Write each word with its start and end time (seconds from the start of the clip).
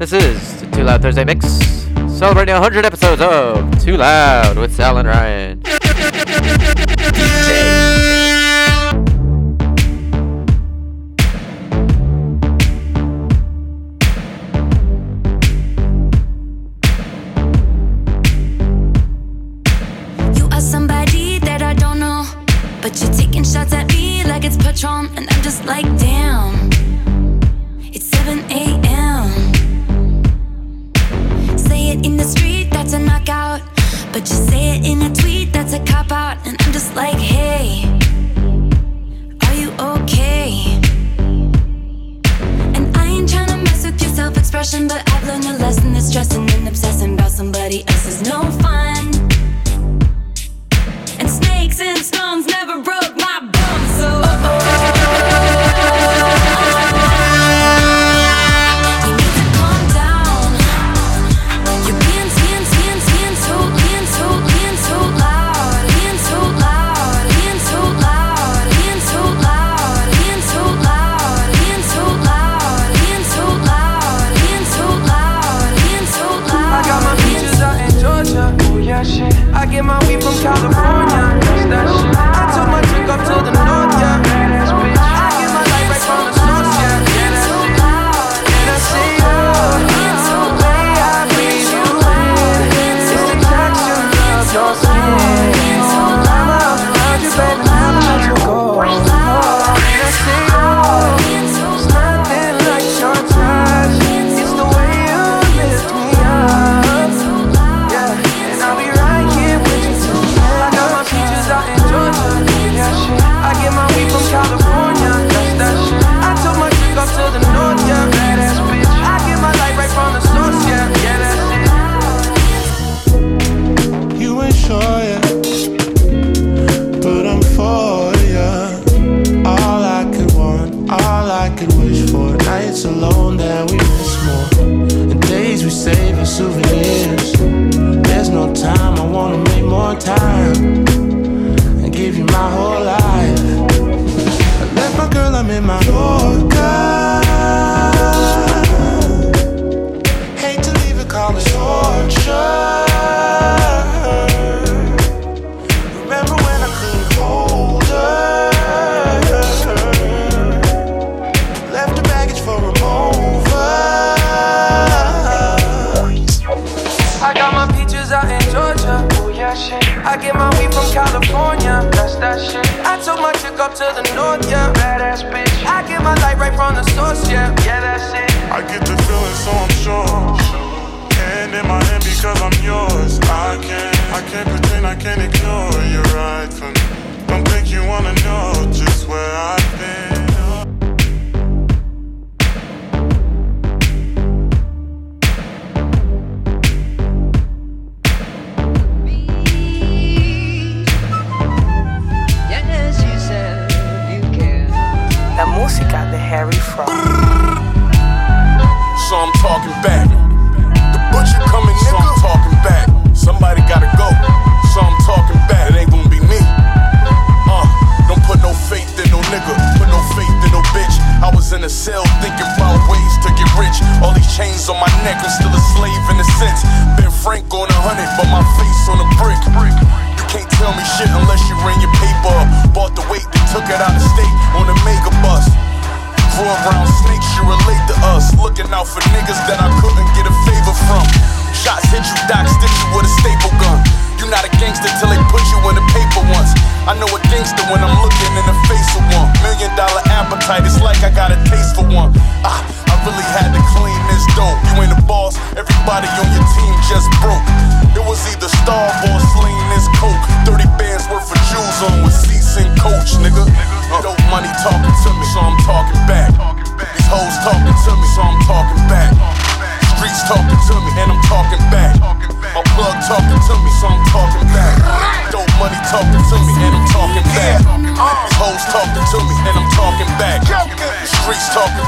This 0.00 0.14
is 0.14 0.60
the 0.62 0.66
Too 0.70 0.82
Loud 0.82 1.02
Thursday 1.02 1.24
Mix, 1.24 1.46
celebrating 2.08 2.54
100 2.54 2.86
episodes 2.86 3.20
of 3.20 3.84
Too 3.84 3.98
Loud 3.98 4.56
with 4.56 4.74
Sal 4.74 4.96
and 4.96 5.06
Ryan. 5.06 5.79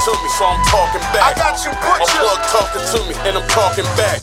To 0.04 0.10
me, 0.10 0.28
so 0.34 0.44
I'm 0.46 0.64
talking 0.66 1.00
back. 1.14 1.22
I 1.22 1.38
got 1.38 1.62
you, 1.62 1.70
My 1.70 2.02
plug 2.02 2.42
talking 2.50 2.82
to 2.90 2.98
me, 3.06 3.14
and 3.28 3.38
I'm 3.38 3.48
talking 3.48 3.84
back. 3.94 4.21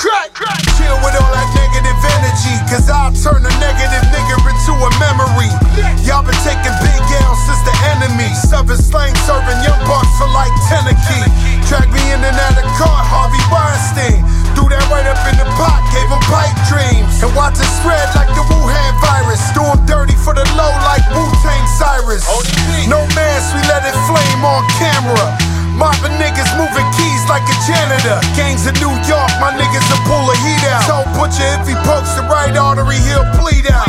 Like 27.39 27.47
a 27.47 27.57
janitor. 27.63 28.19
Gangs 28.36 28.68
in 28.68 28.75
New 28.83 28.91
York, 29.07 29.31
my 29.39 29.56
niggas 29.56 29.88
will 29.88 30.03
pull 30.03 30.25
a 30.27 30.36
heat 30.44 30.63
out. 30.68 30.83
Tell 30.83 31.06
Butcher 31.15 31.47
if 31.56 31.68
he 31.68 31.75
pokes 31.88 32.12
the 32.19 32.24
right 32.27 32.51
artery, 32.51 33.00
he'll 33.07 33.24
bleed 33.39 33.63
out. 33.71 33.88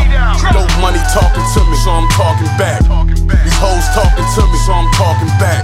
Dope 0.55 0.71
money 0.79 1.03
talking 1.11 1.43
to 1.43 1.61
me, 1.67 1.77
so 1.83 1.91
I'm 1.91 2.09
talking 2.15 2.51
back. 2.55 2.81
These 2.87 3.59
hoes 3.59 3.87
talking 3.91 4.23
to 4.23 4.43
me, 4.47 4.59
so 4.63 4.73
I'm 4.73 4.89
talking 4.95 5.33
back. 5.43 5.63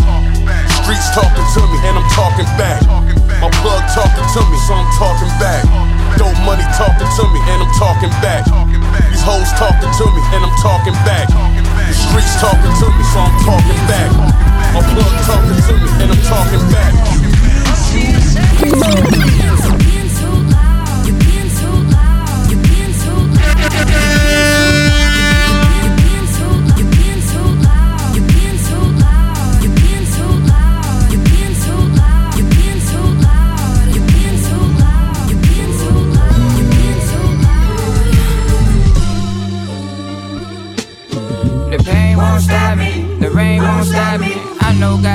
Streets 0.82 1.08
talking 1.14 1.46
to 1.46 1.60
me, 1.70 1.78
and 1.86 1.94
I'm 1.98 2.08
talking 2.10 2.48
back. 2.58 2.82
My 3.38 3.50
plug 3.62 3.82
talking 3.94 4.26
to 4.34 4.40
me, 4.50 4.58
so 4.66 4.72
I'm 4.74 4.90
talking 4.98 5.32
back. 5.38 5.62
Dope 6.18 6.38
money 6.42 6.66
talking 6.74 7.06
to 7.06 7.22
me, 7.30 7.40
and 7.54 7.62
I'm 7.62 7.72
talking 7.78 8.10
back. 8.18 8.42
These 9.14 9.22
hoes 9.22 9.50
talking 9.54 9.90
to 9.90 10.04
me, 10.10 10.22
and 10.34 10.42
I'm 10.42 10.56
talking 10.58 10.96
back. 11.06 11.30
The 11.30 11.94
streets 11.94 12.34
talking 12.42 12.72
to 12.82 12.86
me, 12.90 13.04
so 13.14 13.18
I'm 13.22 13.34
talking 13.46 13.80
back. 13.86 14.10
My 14.74 14.82
plug 14.82 15.14
talking 15.22 15.60
to 15.70 15.72
me, 15.78 15.88
and 16.02 16.08
I'm 16.10 16.22
talking 16.26 16.64
back. 16.74 17.45
Me. 18.36 19.75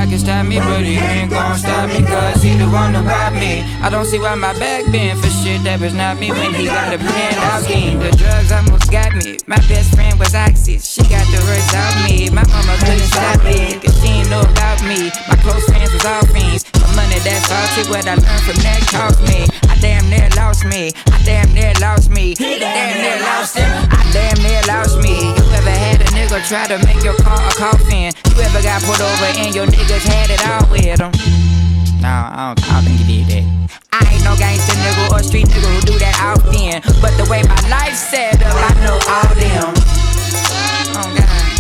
God 0.02 0.10
can 0.10 0.18
stop 0.18 0.46
me, 0.48 0.58
but 0.58 0.82
he 0.82 0.98
ain't 0.98 1.30
gon' 1.30 1.56
stop 1.60 1.88
me, 1.94 2.02
cause 2.02 2.42
he 2.42 2.58
the 2.58 2.66
one 2.66 2.96
about 2.96 3.34
me. 3.34 3.62
I 3.86 3.90
don't 3.92 4.06
see 4.06 4.18
why 4.18 4.34
my 4.34 4.52
back 4.58 4.92
bend 4.92 5.22
for 5.22 5.30
shit 5.30 5.62
that 5.62 5.80
was 5.80 5.94
not 5.94 6.18
me 6.18 6.32
when 6.32 6.56
he 6.56 6.66
got 6.66 6.92
a 6.92 6.98
plan 6.98 7.34
out 7.46 7.62
scheme. 7.62 8.00
The 8.00 8.10
drugs 8.18 8.52
almost 8.52 8.90
got 8.90 9.14
me. 9.14 9.38
My 9.46 9.62
best 9.70 9.94
friend 9.94 10.18
was 10.18 10.34
Oxy, 10.34 10.80
she 10.80 11.06
got 11.06 11.22
the 11.30 11.38
worst 11.46 11.76
out 11.78 11.94
me. 12.10 12.34
My 12.34 12.42
mama 12.50 12.82
couldn't 12.82 13.14
stop 13.14 13.46
it, 13.46 13.86
cause 13.86 13.94
she 14.02 14.26
ain't 14.26 14.30
know 14.32 14.42
about 14.42 14.82
me. 14.90 15.14
My 15.30 15.38
close 15.38 15.70
friends 15.70 15.94
was 15.94 16.04
all 16.04 16.26
fiends. 16.34 16.66
My 16.82 17.06
money 17.06 17.22
that's 17.22 17.46
all 17.54 17.68
shit, 17.78 17.86
what 17.86 18.02
I 18.10 18.18
learned 18.18 18.42
from 18.42 18.58
that 18.66 18.82
cost 18.90 19.22
me. 19.30 19.46
I 19.82 19.98
damn 19.98 20.10
near 20.12 20.30
lost 20.38 20.64
me, 20.64 20.92
I 21.08 21.24
damn 21.26 21.52
near 21.56 21.74
lost 21.82 22.12
me. 22.12 22.36
He 22.38 22.60
damn 22.60 23.02
near 23.02 23.18
lost 23.26 23.58
him, 23.58 23.66
I 23.66 24.06
damn 24.14 24.38
near 24.46 24.62
lost 24.70 25.02
me. 25.02 25.34
You 25.34 25.58
ever 25.58 25.72
had 25.72 26.02
a 26.02 26.06
nigga 26.14 26.38
try 26.48 26.68
to 26.68 26.78
make 26.86 27.04
your 27.04 27.16
car 27.16 27.42
a 27.42 27.50
coffin? 27.50 28.14
You 28.30 28.42
ever 28.44 28.62
got 28.62 28.84
put 28.84 29.02
over 29.02 29.26
and 29.42 29.56
your 29.56 29.66
niggas 29.66 30.06
had 30.06 30.30
it 30.30 30.48
all 30.48 30.70
with 30.70 31.00
them? 31.00 31.10
No, 32.00 32.14
I 32.14 32.54
don't, 32.54 32.70
I 32.70 32.74
don't 32.78 32.84
think 32.86 33.10
you 33.10 33.26
did 33.26 33.28
that. 33.34 33.82
I 33.92 34.14
ain't 34.14 34.24
no 34.24 34.38
gangster 34.38 34.78
nigga 34.78 35.18
or 35.18 35.24
street 35.24 35.48
nigga 35.48 35.74
who 35.74 35.82
do 35.82 35.98
that 35.98 36.14
often. 36.22 36.86
But 37.02 37.18
the 37.18 37.26
way 37.32 37.42
my 37.42 37.62
life 37.68 37.96
set 37.96 38.36
up, 38.38 38.54
I 38.54 38.78
know 38.86 39.02
all 39.10 39.34
them. 39.34 39.74
Oh 40.94 41.16
God. 41.18 41.51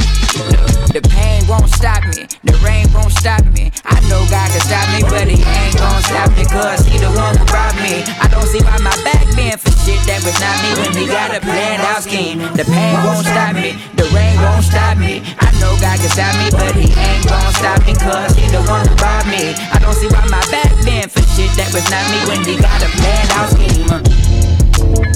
The, 0.91 0.99
pain 1.07 1.47
won't 1.47 1.71
stop 1.71 2.03
me, 2.03 2.27
the 2.43 2.51
rain 2.59 2.83
won't 2.91 3.15
stop 3.15 3.39
me. 3.55 3.71
I 3.87 3.95
know 4.11 4.27
God 4.27 4.51
can 4.51 4.59
stop 4.59 4.83
me, 4.91 4.99
but 5.07 5.23
he 5.23 5.39
ain't 5.39 5.79
gon' 5.79 6.03
stop 6.03 6.27
me, 6.35 6.43
cause 6.43 6.83
he 6.83 6.99
the 6.99 7.07
one 7.15 7.31
who 7.31 7.47
brought 7.47 7.79
me. 7.79 8.03
I 8.19 8.27
don't 8.27 8.43
see 8.43 8.59
why 8.59 8.75
my 8.83 8.91
back 9.07 9.23
bend 9.31 9.55
for 9.63 9.71
shit 9.87 10.03
that 10.11 10.19
was 10.27 10.35
not 10.43 10.51
me 10.59 10.75
when 10.83 10.91
he 10.91 11.07
got 11.07 11.31
a 11.31 11.39
planned 11.39 11.79
out 11.87 12.03
scheme. 12.03 12.43
The 12.59 12.67
pain 12.67 12.99
won't 13.07 13.23
stop 13.23 13.55
me, 13.55 13.79
the 13.95 14.03
rain 14.11 14.35
won't 14.43 14.67
stop 14.67 14.99
me. 14.99 15.23
I 15.39 15.47
know 15.63 15.71
God 15.79 15.95
can 15.95 16.11
stop 16.11 16.35
me, 16.35 16.51
but 16.51 16.75
he 16.75 16.91
ain't 16.91 17.23
gon' 17.23 17.53
stop 17.55 17.79
me, 17.87 17.95
cause 17.95 18.35
he 18.35 18.51
the 18.51 18.59
one 18.67 18.83
who 18.83 18.91
brought 18.99 19.23
me. 19.31 19.55
I 19.71 19.79
don't 19.79 19.95
see 19.95 20.11
why 20.11 20.27
my 20.27 20.43
back 20.51 20.75
bend 20.83 21.07
for 21.07 21.23
shit 21.39 21.55
that 21.55 21.71
was 21.71 21.87
not 21.87 22.03
me 22.11 22.19
when 22.27 22.43
he 22.43 22.59
got 22.59 22.83
a 22.83 22.91
planned 22.99 23.31
out 23.39 23.47
scheme. 23.55 23.87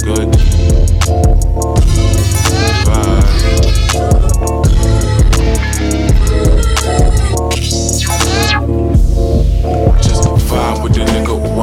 Good. 0.08 0.32
Vibe. 2.88 4.65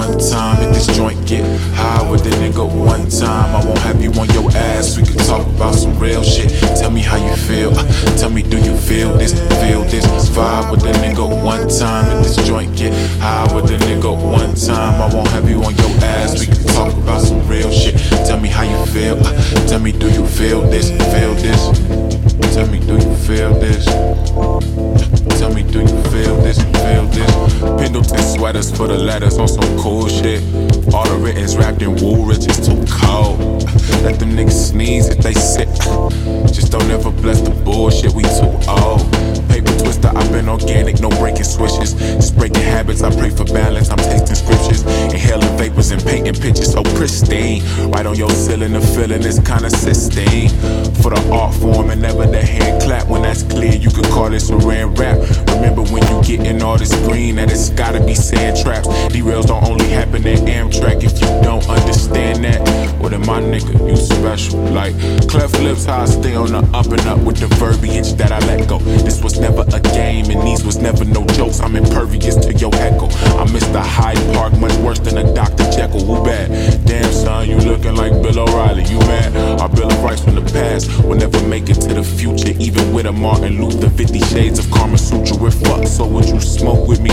One 0.09 0.19
time. 0.19 0.57
Hit 0.57 0.75
this 0.75 0.87
joint, 0.97 1.27
get 1.27 1.45
high 1.75 2.11
with 2.11 2.25
the 2.25 2.31
nigga 2.31 2.65
one 2.67 3.09
time. 3.09 3.55
I 3.55 3.65
won't 3.65 3.79
have 3.81 4.01
you 4.03 4.11
on 4.13 4.29
your 4.31 4.51
ass. 4.53 4.97
We 4.97 5.05
can 5.05 5.17
talk 5.19 5.47
about 5.47 5.75
some 5.75 5.99
real 5.99 6.23
shit. 6.23 6.51
Tell 6.79 6.91
me 6.91 7.01
how 7.01 7.17
you 7.17 7.35
feel. 7.37 7.71
Uh, 7.77 7.85
tell 8.17 8.31
me, 8.31 8.43
do 8.43 8.59
you 8.59 8.77
feel 8.77 9.17
this? 9.17 9.33
Feel 9.63 9.83
this? 9.85 10.05
Vibe 10.31 10.71
with 10.71 10.81
the 10.81 10.93
nigga 11.05 11.25
one 11.45 11.69
time. 11.69 12.05
Hit 12.11 12.25
this 12.25 12.37
joint, 12.47 12.77
get 12.77 12.93
high 13.21 13.47
with 13.55 13.67
the 13.69 13.79
nigga 13.87 14.11
one 14.11 14.55
time. 14.55 15.01
I 15.01 15.15
won't 15.15 15.29
have 15.29 15.49
you 15.49 15.63
on 15.63 15.75
your 15.77 15.95
ass. 16.05 16.41
We 16.41 16.47
can 16.47 16.65
talk 16.75 16.93
about 16.95 17.21
some 17.21 17.47
real 17.49 17.71
shit. 17.71 17.97
Tell 18.27 18.41
me 18.41 18.49
how 18.49 18.63
you 18.63 18.87
feel. 18.93 19.17
Uh, 19.25 19.67
tell 19.69 19.81
me, 19.81 19.93
do 19.93 20.11
you 20.11 20.27
feel 20.27 20.63
this? 20.63 20.91
Feel 21.15 21.35
this? 21.35 21.63
Tell 22.55 22.67
me, 22.69 22.81
do 22.81 22.95
you 22.95 23.15
feel 23.17 23.55
this? 23.55 23.87
Tell 25.43 25.53
me, 25.53 25.65
do 25.65 25.81
you 25.81 26.03
feel 26.05 26.37
this? 26.37 26.57
Feel 26.63 27.05
this? 27.07 27.59
Pendleton 27.81 28.23
sweaters 28.23 28.71
for 28.71 28.87
the 28.87 28.97
letters 28.97 29.39
on 29.39 29.49
some 29.49 29.77
cool 29.77 30.07
shit. 30.07 30.41
All 30.95 31.05
the 31.05 31.19
written's 31.21 31.57
wrapped 31.57 31.83
in 31.83 31.97
wool, 31.97 32.25
rich 32.27 32.47
is 32.47 32.65
too 32.65 32.85
cold. 32.89 33.41
Let 34.05 34.21
them 34.21 34.37
niggas 34.37 34.69
sneeze 34.69 35.09
if 35.09 35.19
they 35.19 35.35
sick. 35.35 35.67
Just 36.47 36.71
don't 36.71 36.89
ever 36.93 37.11
bless 37.11 37.41
the 37.41 37.51
bullshit, 37.51 38.13
we 38.13 38.23
too 38.23 38.71
old. 38.71 39.22
Twister, 39.65 40.11
I've 40.15 40.31
been 40.33 40.49
organic, 40.49 41.01
no 41.01 41.09
breaking 41.09 41.45
switches. 41.45 41.95
Just 41.95 42.37
breaking 42.37 42.63
habits, 42.63 43.03
I 43.03 43.11
pray 43.15 43.31
for 43.31 43.45
balance, 43.45 43.91
I'm 43.91 43.99
tasting 43.99 44.37
scriptures. 44.37 44.83
Inhaling 45.13 45.57
vapors 45.59 45.91
and 45.91 46.03
painting 46.05 46.35
pictures 46.35 46.73
so 46.73 46.83
pristine. 46.97 47.63
Right 47.91 48.07
on 48.07 48.17
your 48.17 48.31
ceiling, 48.31 48.73
the 48.73 48.81
feeling 48.81 49.23
is 49.23 49.39
kinda 49.41 49.71
sistine. 49.71 50.49
For 51.03 51.11
the 51.11 51.21
art 51.33 51.55
form 51.55 51.91
and 51.91 52.03
never 52.03 52.27
the 52.27 52.43
hand 52.43 52.83
clap. 52.83 53.09
When 53.09 53.23
that's 53.23 53.43
clear, 53.43 53.75
you 53.75 53.91
could 53.91 54.07
call 54.07 54.31
this 54.31 54.51
a 54.51 54.57
ran 54.57 54.95
rap. 54.95 55.19
Remember 55.49 55.83
when 55.83 56.03
you 56.09 56.23
getting 56.23 56.63
all 56.63 56.79
this 56.79 56.95
green, 57.07 57.37
that 57.37 57.51
it's 57.51 57.71
gotta 57.71 58.01
be 58.01 58.15
sand 58.15 58.57
traps. 58.63 58.89
Derails 59.13 59.47
don't 59.47 59.65
only 59.69 59.89
happen 59.89 60.27
in 60.27 60.39
Amtrak 60.47 61.03
if 61.03 61.21
you 61.21 61.29
don't 61.43 61.67
understand 61.69 62.45
that. 62.45 62.61
Well, 62.99 63.11
then 63.11 63.27
my 63.27 63.41
nigga, 63.41 63.75
you 63.89 63.97
special. 63.97 64.61
Like 64.73 64.95
cleft 65.29 65.61
lips, 65.61 65.85
how 65.85 66.03
I 66.03 66.05
stay 66.07 66.35
on 66.35 66.53
the 66.53 66.63
up 66.73 66.87
and 66.87 67.07
up 67.07 67.19
with 67.21 67.39
the 67.39 67.49
verbiage 67.57 68.15
that 68.15 68.33
I 68.33 68.39
let 68.47 68.69
go. 68.69 68.79
This 68.79 69.23
was 69.23 69.39
never 69.39 69.52
a 69.59 69.81
game, 69.81 70.31
and 70.31 70.47
these 70.47 70.65
was 70.65 70.79
never 70.79 71.05
no 71.05 71.27
jokes. 71.29 71.61
I'm 71.61 71.77
impervious 71.77 72.37
to 72.37 72.53
your 72.55 72.75
echo. 72.77 73.09
I 73.39 73.51
miss 73.53 73.67
the 73.69 73.81
Hyde 73.81 74.19
Park 74.35 74.57
much 74.59 74.75
worse 74.77 74.99
than 74.99 75.19
a 75.19 75.35
Dr. 75.35 75.71
Jekyll. 75.71 76.05
Who 76.05 76.25
bad? 76.25 76.51
Damn, 76.85 77.13
son, 77.13 77.49
you 77.49 77.57
looking 77.57 77.95
like 77.95 78.13
Bill 78.23 78.41
O'Reilly. 78.41 78.85
You 78.85 78.99
mad? 79.01 79.61
Our 79.61 79.69
Bill 79.69 79.91
of 79.91 80.03
Rights 80.03 80.23
from 80.23 80.35
the 80.35 80.43
past 80.53 80.89
will 81.05 81.17
never 81.17 81.41
make 81.47 81.69
it 81.69 81.81
to 81.83 81.95
the 81.95 82.03
future, 82.03 82.55
even 82.59 82.93
with 82.93 83.07
a 83.07 83.13
Martin 83.13 83.61
Luther. 83.63 83.91
50 83.91 84.19
Shades 84.21 84.59
of 84.59 84.71
Kama 84.71 84.99
Sutra. 84.99 85.37
We're 85.37 85.51
fucked, 85.51 85.89
so 85.89 86.07
would 86.07 86.29
you 86.29 86.41
smoke 86.41 86.89
with 86.89 87.01
me? 87.01 87.11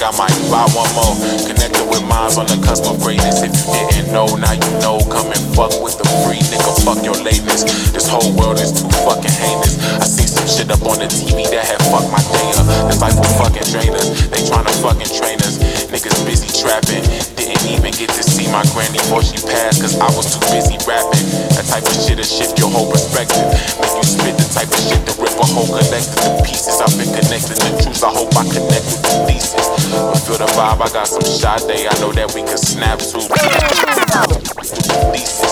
Think 0.00 0.14
I 0.14 0.16
might 0.16 0.36
buy 0.48 0.64
one 0.72 0.88
more. 0.96 1.14
Connected 1.44 1.84
with 1.84 2.02
minds 2.08 2.38
on 2.38 2.46
the 2.46 2.56
cusp 2.64 2.88
of 2.88 3.00
greatness. 3.00 3.42
If 3.42 3.52
you 3.52 3.84
didn't 3.92 4.12
know, 4.12 4.26
now 4.36 4.52
you 4.52 4.70
know. 4.80 4.98
Come 5.12 5.28
and 5.28 5.44
fuck 5.54 5.76
with 5.82 5.98
the 5.98 6.08
free 6.24 6.40
nigga, 6.48 6.72
fuck 6.84 7.04
your 7.04 7.16
lateness. 7.20 7.64
This 7.92 8.08
whole 8.08 8.32
world 8.32 8.60
is 8.60 8.72
too 8.72 8.88
fucking 9.04 9.30
heinous. 9.30 9.76
I 10.00 10.04
seen 10.08 10.28
some 10.28 10.48
shit 10.48 10.70
up 10.72 10.82
on 10.88 10.98
the 10.98 11.08
TV 11.08 11.44
that 11.52 11.64
had 11.64 11.80
fucked 11.92 12.08
my 12.08 12.22
day 12.32 12.48
up. 12.56 12.66
This 12.88 13.00
life 13.00 13.16
will 13.16 13.34
fucking 13.36 13.68
drain 13.68 13.92
us. 13.92 14.08
They 14.32 14.40
tryna 14.48 14.72
fucking 14.80 15.12
train 15.12 15.38
us. 15.44 15.69
Niggas 16.00 16.24
busy 16.24 16.48
trapping. 16.56 17.04
Didn't 17.36 17.60
even 17.68 17.92
get 17.92 18.08
to 18.08 18.22
see 18.24 18.48
my 18.48 18.64
granny 18.72 18.96
before 18.96 19.20
she 19.20 19.36
passed, 19.36 19.84
cause 19.84 20.00
I 20.00 20.08
was 20.16 20.32
too 20.32 20.40
busy 20.48 20.80
rapping. 20.88 21.28
That 21.52 21.68
type 21.68 21.84
of 21.84 21.92
shit'll 21.92 22.24
shift 22.24 22.56
your 22.56 22.72
whole 22.72 22.88
perspective. 22.88 23.44
Make 23.76 23.92
you 23.92 24.08
spit 24.08 24.32
the 24.40 24.48
type 24.48 24.72
of 24.72 24.80
shit 24.80 24.96
to 24.96 25.12
rip 25.20 25.36
a 25.36 25.44
whole 25.44 25.68
collective 25.68 26.16
to 26.24 26.40
pieces. 26.40 26.80
I've 26.80 26.96
been 26.96 27.12
connected 27.12 27.60
to 27.60 27.68
truths. 27.84 28.00
I 28.00 28.16
hope 28.16 28.32
I 28.32 28.48
connect 28.48 28.88
with 28.88 29.02
the 29.04 29.28
thesis. 29.28 29.60
But 29.92 30.24
feel 30.24 30.40
the 30.40 30.48
vibe, 30.56 30.80
I 30.80 30.88
got 30.88 31.04
some 31.04 31.20
day. 31.68 31.84
I 31.84 31.92
know 32.00 32.16
that 32.16 32.32
we 32.32 32.48
can 32.48 32.56
snap 32.56 32.96
too. 33.04 33.20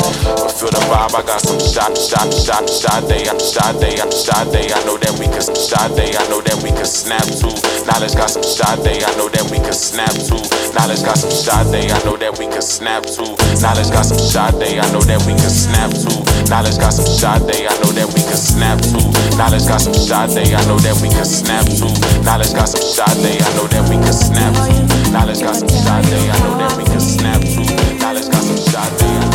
But 0.09 0.53
feel 0.57 0.73
the 0.73 0.81
vibe, 0.89 1.13
I 1.13 1.21
got 1.21 1.41
some 1.45 1.61
shot, 1.61 1.93
shot, 1.93 2.33
shot, 2.33 2.65
shot 2.65 3.05
day. 3.09 3.29
I'm 3.29 3.37
shot 3.37 3.77
day, 3.81 4.01
I'm 4.01 4.09
shot 4.09 4.49
day. 4.53 4.73
I 4.73 4.81
know 4.89 4.97
that 4.97 5.13
we 5.21 5.29
can 5.29 5.45
shot 5.45 5.93
day. 5.97 6.17
I 6.17 6.25
know 6.33 6.41
that 6.41 6.57
we 6.65 6.73
can 6.73 6.89
snap 6.89 7.25
too. 7.29 7.53
Knowledge 7.85 8.17
got 8.17 8.33
some 8.33 8.45
shot 8.45 8.81
day. 8.81 9.05
I 9.05 9.13
know 9.21 9.29
that 9.29 9.45
we 9.53 9.61
can 9.61 9.77
snap 9.77 10.13
too. 10.17 10.41
Knowledge 10.73 11.05
got 11.05 11.21
some 11.21 11.33
shot 11.33 11.69
day. 11.69 11.93
I 11.93 11.99
know 12.09 12.17
that 12.17 12.39
we 12.41 12.49
can 12.49 12.63
snap 12.65 13.05
too. 13.05 13.29
Knowledge 13.61 13.91
got 13.93 14.05
some 14.09 14.21
shot 14.21 14.57
day. 14.57 14.81
I 14.81 14.87
know 14.93 15.05
that 15.05 15.21
we 15.29 15.37
can 15.37 15.53
snap 15.53 15.93
too. 15.93 16.17
Knowledge 16.49 16.79
got 16.81 16.97
some 16.97 17.09
shot 17.09 17.45
day. 17.45 17.69
I 17.69 17.75
know 17.85 17.93
that 17.93 18.09
we 18.17 18.21
can 18.25 18.41
snap 18.41 18.81
too. 18.81 19.05
Knowledge 19.37 19.69
got 19.69 19.85
some 19.85 19.97
shot 19.97 20.33
day. 20.33 20.57
I 20.57 20.61
know 20.71 20.81
that 20.81 20.97
we 21.05 21.13
can 21.13 21.29
snap 21.29 21.69
too. 21.69 21.93
Knowledge 22.25 22.57
got 22.57 22.69
some 22.73 22.85
shot 22.85 23.13
day. 23.21 23.37
I 23.37 23.49
know 23.61 23.69
that 23.69 23.85
we 23.93 23.97
can 24.01 24.17
snap 24.17 24.57
too. 24.57 25.13
Knowledge 25.13 25.45
got 25.45 25.61
some 25.61 25.69
shot 25.69 26.03
day. 26.09 26.25
I 26.33 26.37
know 26.41 26.57
that 26.57 26.73
we 26.81 26.85
can 26.89 27.01
snap 27.01 27.41
too. 27.45 27.69
Knowledge 28.01 28.29
got 28.33 28.45
some 28.45 28.61
shot 28.73 28.89
day. 28.97 29.28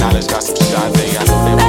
Knowledge 0.00 0.28
got 0.28 0.42
some 0.42 0.56
shot 0.56 0.94
day. 0.94 1.16
I 1.16 1.24
know 1.24 1.44
that 1.44 1.67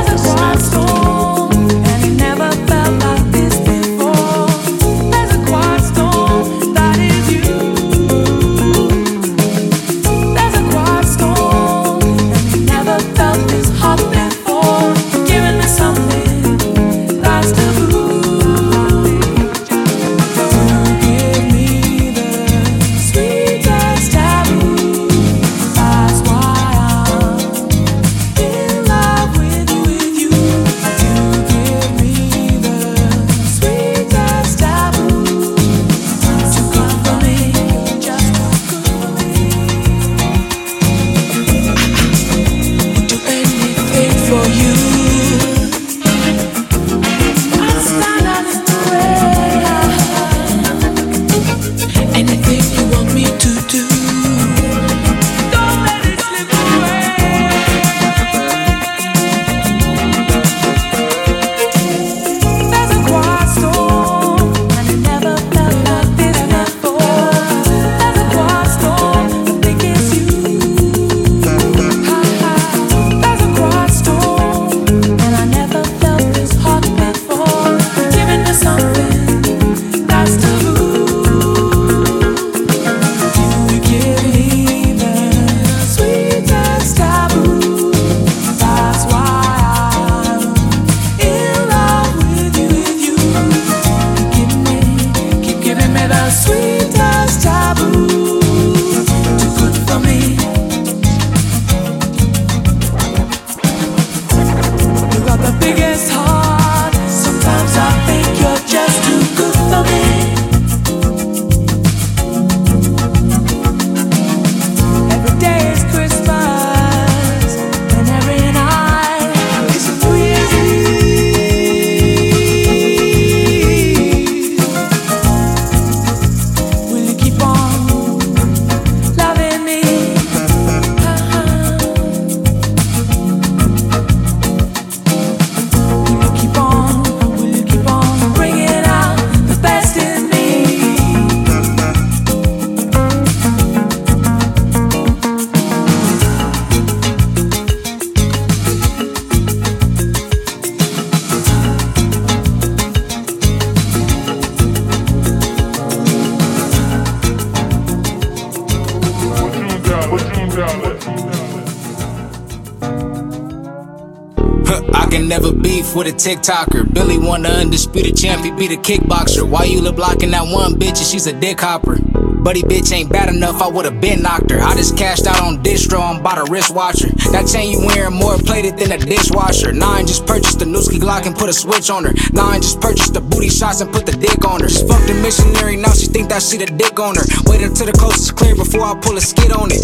TikToker. 166.29 166.93
Billy 166.93 167.17
won 167.17 167.41
the 167.41 167.49
undisputed 167.49 168.15
champ, 168.15 168.45
he 168.45 168.51
beat 168.51 168.69
a 168.69 168.77
kickboxer. 168.77 169.41
Why 169.41 169.63
you 169.63 169.81
look 169.81 169.95
blocking 169.95 170.29
that 170.29 170.45
one 170.45 170.77
bitch 170.77 171.01
and 171.01 171.09
she's 171.09 171.25
a 171.25 171.33
dick 171.33 171.59
hopper? 171.59 171.97
Buddy 172.45 172.61
bitch 172.61 172.93
ain't 172.93 173.09
bad 173.09 173.33
enough, 173.33 173.63
I 173.63 173.67
would've 173.67 173.99
been 173.99 174.21
knocked 174.21 174.51
her. 174.51 174.61
I 174.61 174.75
just 174.75 174.95
cashed 174.95 175.25
out 175.25 175.41
on 175.41 175.63
distro 175.63 175.99
and 175.99 176.23
bought 176.23 176.37
a 176.37 176.45
wristwatcher. 176.45 177.09
That 177.33 177.49
chain 177.49 177.71
you 177.73 177.81
wearing 177.81 178.13
more 178.13 178.37
plated 178.37 178.77
than 178.77 178.91
a 178.91 178.99
dishwasher. 178.99 179.73
Nine 179.73 180.05
just 180.05 180.27
purchased 180.27 180.59
the 180.59 180.65
Newski 180.65 181.01
Glock 181.01 181.25
and 181.25 181.35
put 181.35 181.49
a 181.49 181.53
switch 181.53 181.89
on 181.89 182.05
her. 182.05 182.13
Nine 182.31 182.61
just 182.61 182.79
purchased 182.79 183.15
the 183.15 183.21
booty 183.21 183.49
shots 183.49 183.81
and 183.81 183.91
put 183.91 184.05
the 184.05 184.13
dick 184.13 184.45
on 184.45 184.61
her. 184.61 184.69
Fucked 184.69 185.07
the 185.09 185.17
missionary, 185.25 185.77
now 185.77 185.93
she 185.97 186.05
think 186.05 186.29
that 186.29 186.43
she 186.43 186.57
the 186.57 186.67
dick 186.67 186.99
on 186.99 187.15
her. 187.15 187.25
Wait 187.49 187.65
until 187.65 187.87
the 187.87 187.97
coast 187.97 188.29
is 188.29 188.31
clear 188.31 188.55
before 188.55 188.85
I 188.85 188.93
pull 189.01 189.17
a 189.17 189.21
skid 189.21 189.51
on 189.51 189.73
it. 189.73 189.81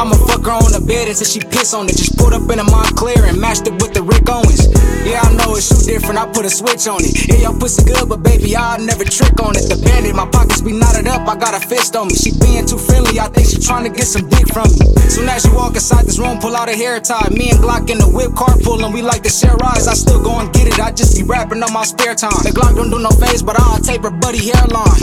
I'ma 0.00 0.16
fuck 0.24 0.48
her 0.48 0.56
on 0.56 0.72
the 0.72 0.80
bed 0.80 1.08
until 1.08 1.28
she 1.28 1.40
piss 1.40 1.74
on 1.74 1.84
it. 1.84 2.00
Just 2.00 2.16
pulled 2.16 2.32
up 2.32 2.48
in 2.48 2.58
a 2.58 2.64
Moncler 2.64 3.28
and 3.28 3.38
matched 3.38 3.68
it 3.68 3.76
with 3.76 3.92
the 3.92 4.02
Rick 4.02 4.24
Owens. 4.32 4.72
Yeah, 5.02 5.18
I 5.18 5.34
know 5.34 5.58
it's 5.58 5.66
shoot 5.66 5.82
different, 5.82 6.18
I 6.18 6.30
put 6.30 6.46
a 6.46 6.50
switch 6.50 6.86
on 6.86 7.02
it. 7.02 7.26
Yeah, 7.26 7.50
your 7.50 7.54
pussy 7.58 7.82
good, 7.82 8.08
but 8.08 8.22
baby, 8.22 8.54
I'll 8.54 8.78
never 8.78 9.02
trick 9.02 9.34
on 9.42 9.58
it. 9.58 9.66
The 9.66 9.74
bandit, 9.82 10.14
my 10.14 10.26
pockets 10.30 10.62
be 10.62 10.72
knotted 10.72 11.08
up, 11.10 11.26
I 11.26 11.34
got 11.34 11.58
a 11.58 11.60
fist 11.60 11.96
on 11.96 12.06
me. 12.06 12.14
She 12.14 12.30
being 12.38 12.66
too 12.66 12.78
friendly, 12.78 13.18
I 13.18 13.26
think 13.26 13.50
she 13.50 13.58
trying 13.58 13.82
to 13.82 13.90
get 13.90 14.06
some 14.06 14.28
dick 14.30 14.46
from 14.54 14.70
me. 14.78 14.86
Soon 15.10 15.28
as 15.28 15.44
you 15.44 15.54
walk 15.54 15.74
inside 15.74 16.06
this 16.06 16.18
room, 16.18 16.38
pull 16.38 16.54
out 16.54 16.68
a 16.68 16.76
hair 16.76 17.00
tie. 17.00 17.28
Me 17.34 17.50
and 17.50 17.58
Glock 17.58 17.90
in 17.90 17.98
the 17.98 18.06
whip, 18.06 18.34
car 18.38 18.54
carpooling, 18.54 18.94
we 18.94 19.02
like 19.02 19.22
to 19.26 19.30
share 19.30 19.54
rides. 19.58 19.90
I 19.90 19.94
still 19.94 20.22
go 20.22 20.38
and 20.38 20.52
get 20.54 20.68
it, 20.68 20.78
I 20.78 20.92
just 20.92 21.18
be 21.18 21.26
rapping 21.26 21.62
on 21.62 21.72
my 21.72 21.84
spare 21.84 22.14
time. 22.14 22.38
The 22.46 22.54
Glock 22.54 22.76
don't 22.76 22.90
do 22.90 22.98
no 23.02 23.10
face, 23.10 23.42
but 23.42 23.58
I'll 23.58 23.82
tape 23.82 24.02
her 24.02 24.14
buddy 24.14 24.38
hairline. 24.54 25.02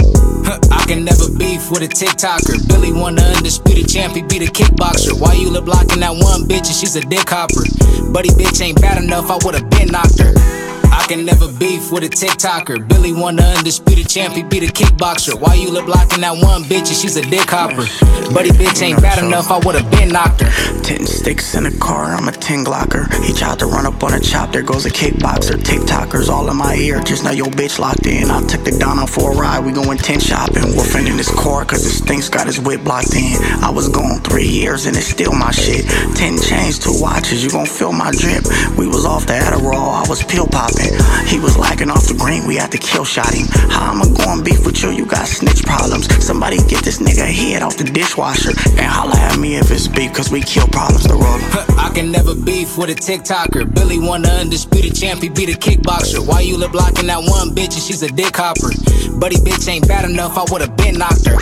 I 0.72 0.84
can 0.88 1.04
never 1.06 1.30
beef 1.38 1.70
with 1.70 1.84
a 1.84 1.92
TikToker. 1.92 2.68
Billy 2.68 2.92
won 2.92 3.16
the 3.16 3.24
undisputed 3.38 3.88
champ, 3.88 4.16
he 4.16 4.24
beat 4.24 4.42
a 4.42 4.52
kickboxer. 4.52 5.14
Why 5.20 5.34
you 5.34 5.50
lip 5.52 5.66
blocking 5.66 6.00
that 6.00 6.16
one 6.16 6.48
bitch 6.48 6.72
and 6.72 6.78
she's 6.78 6.96
a 6.96 7.02
dick 7.02 7.30
hopper? 7.30 7.62
Buddy 8.10 8.30
bitch 8.30 8.62
ain't 8.62 8.82
bad 8.82 9.04
enough, 9.04 9.30
I 9.30 9.38
would've 9.46 9.70
been 9.70 9.89
I 9.92 10.69
can 11.10 11.26
never 11.26 11.52
beef 11.54 11.92
with 11.92 12.04
a 12.04 12.08
TikToker. 12.08 12.88
Billy 12.88 13.12
won 13.12 13.36
the 13.36 13.42
undisputed 13.42 14.08
champ, 14.08 14.36
he 14.36 14.44
beat 14.44 14.62
a 14.62 14.72
kickboxer. 14.72 15.34
Why 15.34 15.56
you 15.56 15.72
lip 15.72 15.88
blocking 15.88 16.22
that 16.22 16.38
one 16.38 16.62
bitch 16.70 16.94
and 16.94 16.98
she's 17.02 17.18
a 17.18 17.24
dick 17.24 17.50
hopper? 17.50 17.90
Buddy 18.32 18.52
bitch 18.52 18.80
ain't 18.84 19.02
bad 19.02 19.18
enough, 19.18 19.50
I 19.50 19.58
would've 19.58 19.90
been 19.90 20.10
knocked 20.10 20.42
her. 20.42 20.52
Ten 20.84 21.08
sticks 21.08 21.56
in 21.56 21.66
a 21.66 21.72
car, 21.80 22.14
I'm 22.14 22.28
a 22.28 22.32
ten 22.32 22.64
glocker. 22.64 23.10
He 23.26 23.34
tried 23.34 23.58
to 23.58 23.66
run 23.66 23.88
up 23.88 24.04
on 24.04 24.14
a 24.14 24.20
chop, 24.20 24.52
there 24.54 24.62
goes 24.62 24.86
a 24.86 24.92
kickboxer. 24.92 25.58
TikTokers 25.58 26.30
all 26.30 26.48
in 26.52 26.58
my 26.58 26.76
ear, 26.76 27.02
just 27.02 27.24
know 27.24 27.32
your 27.32 27.50
bitch 27.58 27.80
locked 27.80 28.06
in. 28.06 28.30
I 28.30 28.46
took 28.46 28.64
the 28.64 28.78
Donna 28.78 29.08
for 29.08 29.34
a 29.34 29.36
ride, 29.36 29.66
we 29.66 29.72
going 29.72 29.98
ten 29.98 30.20
shopping. 30.20 30.62
Wolfing 30.78 31.08
in 31.08 31.18
his 31.18 31.32
car, 31.32 31.66
cause 31.66 31.82
his 31.82 32.02
thing's 32.02 32.30
got 32.30 32.46
his 32.46 32.60
whip 32.60 32.84
blocked 32.84 33.16
in. 33.16 33.34
I 33.66 33.72
was 33.72 33.90
gone 33.90 34.22
three 34.22 34.48
years 34.48 34.86
and 34.86 34.96
it's 34.96 35.08
still 35.08 35.34
my 35.34 35.50
shit. 35.50 35.90
Ten 36.16 36.38
chains, 36.38 36.78
two 36.78 36.94
watches, 37.02 37.44
you 37.44 37.50
gon' 37.50 37.66
feel 37.66 37.94
my 37.94 38.12
drip. 38.12 38.46
We 38.78 38.86
was 38.86 39.06
off 39.06 39.26
the 39.26 39.34
Adderall, 39.34 40.06
I 40.06 40.08
was 40.08 40.22
pill 40.24 40.46
popping. 40.46 40.99
He 41.28 41.40
was 41.40 41.58
lagging 41.58 41.90
off 41.90 42.08
the 42.08 42.16
green, 42.16 42.48
we 42.48 42.56
had 42.56 42.72
to 42.72 42.78
kill 42.78 43.06
shot 43.06 43.34
him. 43.34 43.48
How 43.70 43.92
I'ma 43.92 44.06
go 44.06 44.34
and 44.34 44.44
beef 44.44 44.66
with 44.66 44.82
you, 44.82 44.90
you 44.90 45.06
got 45.06 45.28
snitch 45.28 45.64
problems. 45.64 46.10
Somebody 46.24 46.58
get 46.66 46.84
this 46.84 47.00
nigga 47.00 47.26
head 47.26 47.62
off 47.62 47.78
the 47.78 47.84
dishwasher 47.84 48.50
and 48.50 48.90
holla 48.90 49.16
at 49.16 49.38
me 49.38 49.58
if 49.58 49.70
it's 49.72 49.88
beef, 49.88 50.14
cause 50.14 50.32
we 50.32 50.42
kill 50.42 50.68
problems 50.68 51.04
the 51.04 51.14
roller. 51.14 51.46
I 51.78 51.92
can 51.94 52.12
never 52.12 52.34
beef 52.34 52.78
with 52.78 52.90
a 52.90 52.96
TikToker. 52.96 53.74
Billy 53.74 54.00
won 54.00 54.24
the 54.24 54.32
undisputed 54.32 54.96
champ, 54.96 55.22
he 55.22 55.30
beat 55.30 55.50
a 55.50 55.58
kickboxer. 55.58 56.26
Why 56.26 56.42
you 56.42 56.58
lip 56.58 56.72
blocking 56.72 57.08
that 57.08 57.22
one 57.22 57.54
bitch 57.54 57.78
and 57.78 57.84
she's 57.84 58.02
a 58.02 58.10
dick 58.10 58.36
hopper? 58.36 58.74
Buddy 59.20 59.38
bitch 59.38 59.68
ain't 59.70 59.88
bad 59.88 60.10
enough, 60.10 60.38
I 60.38 60.46
would've 60.52 60.76
been 60.78 60.98
knocked 60.98 61.28
her. 61.28 61.38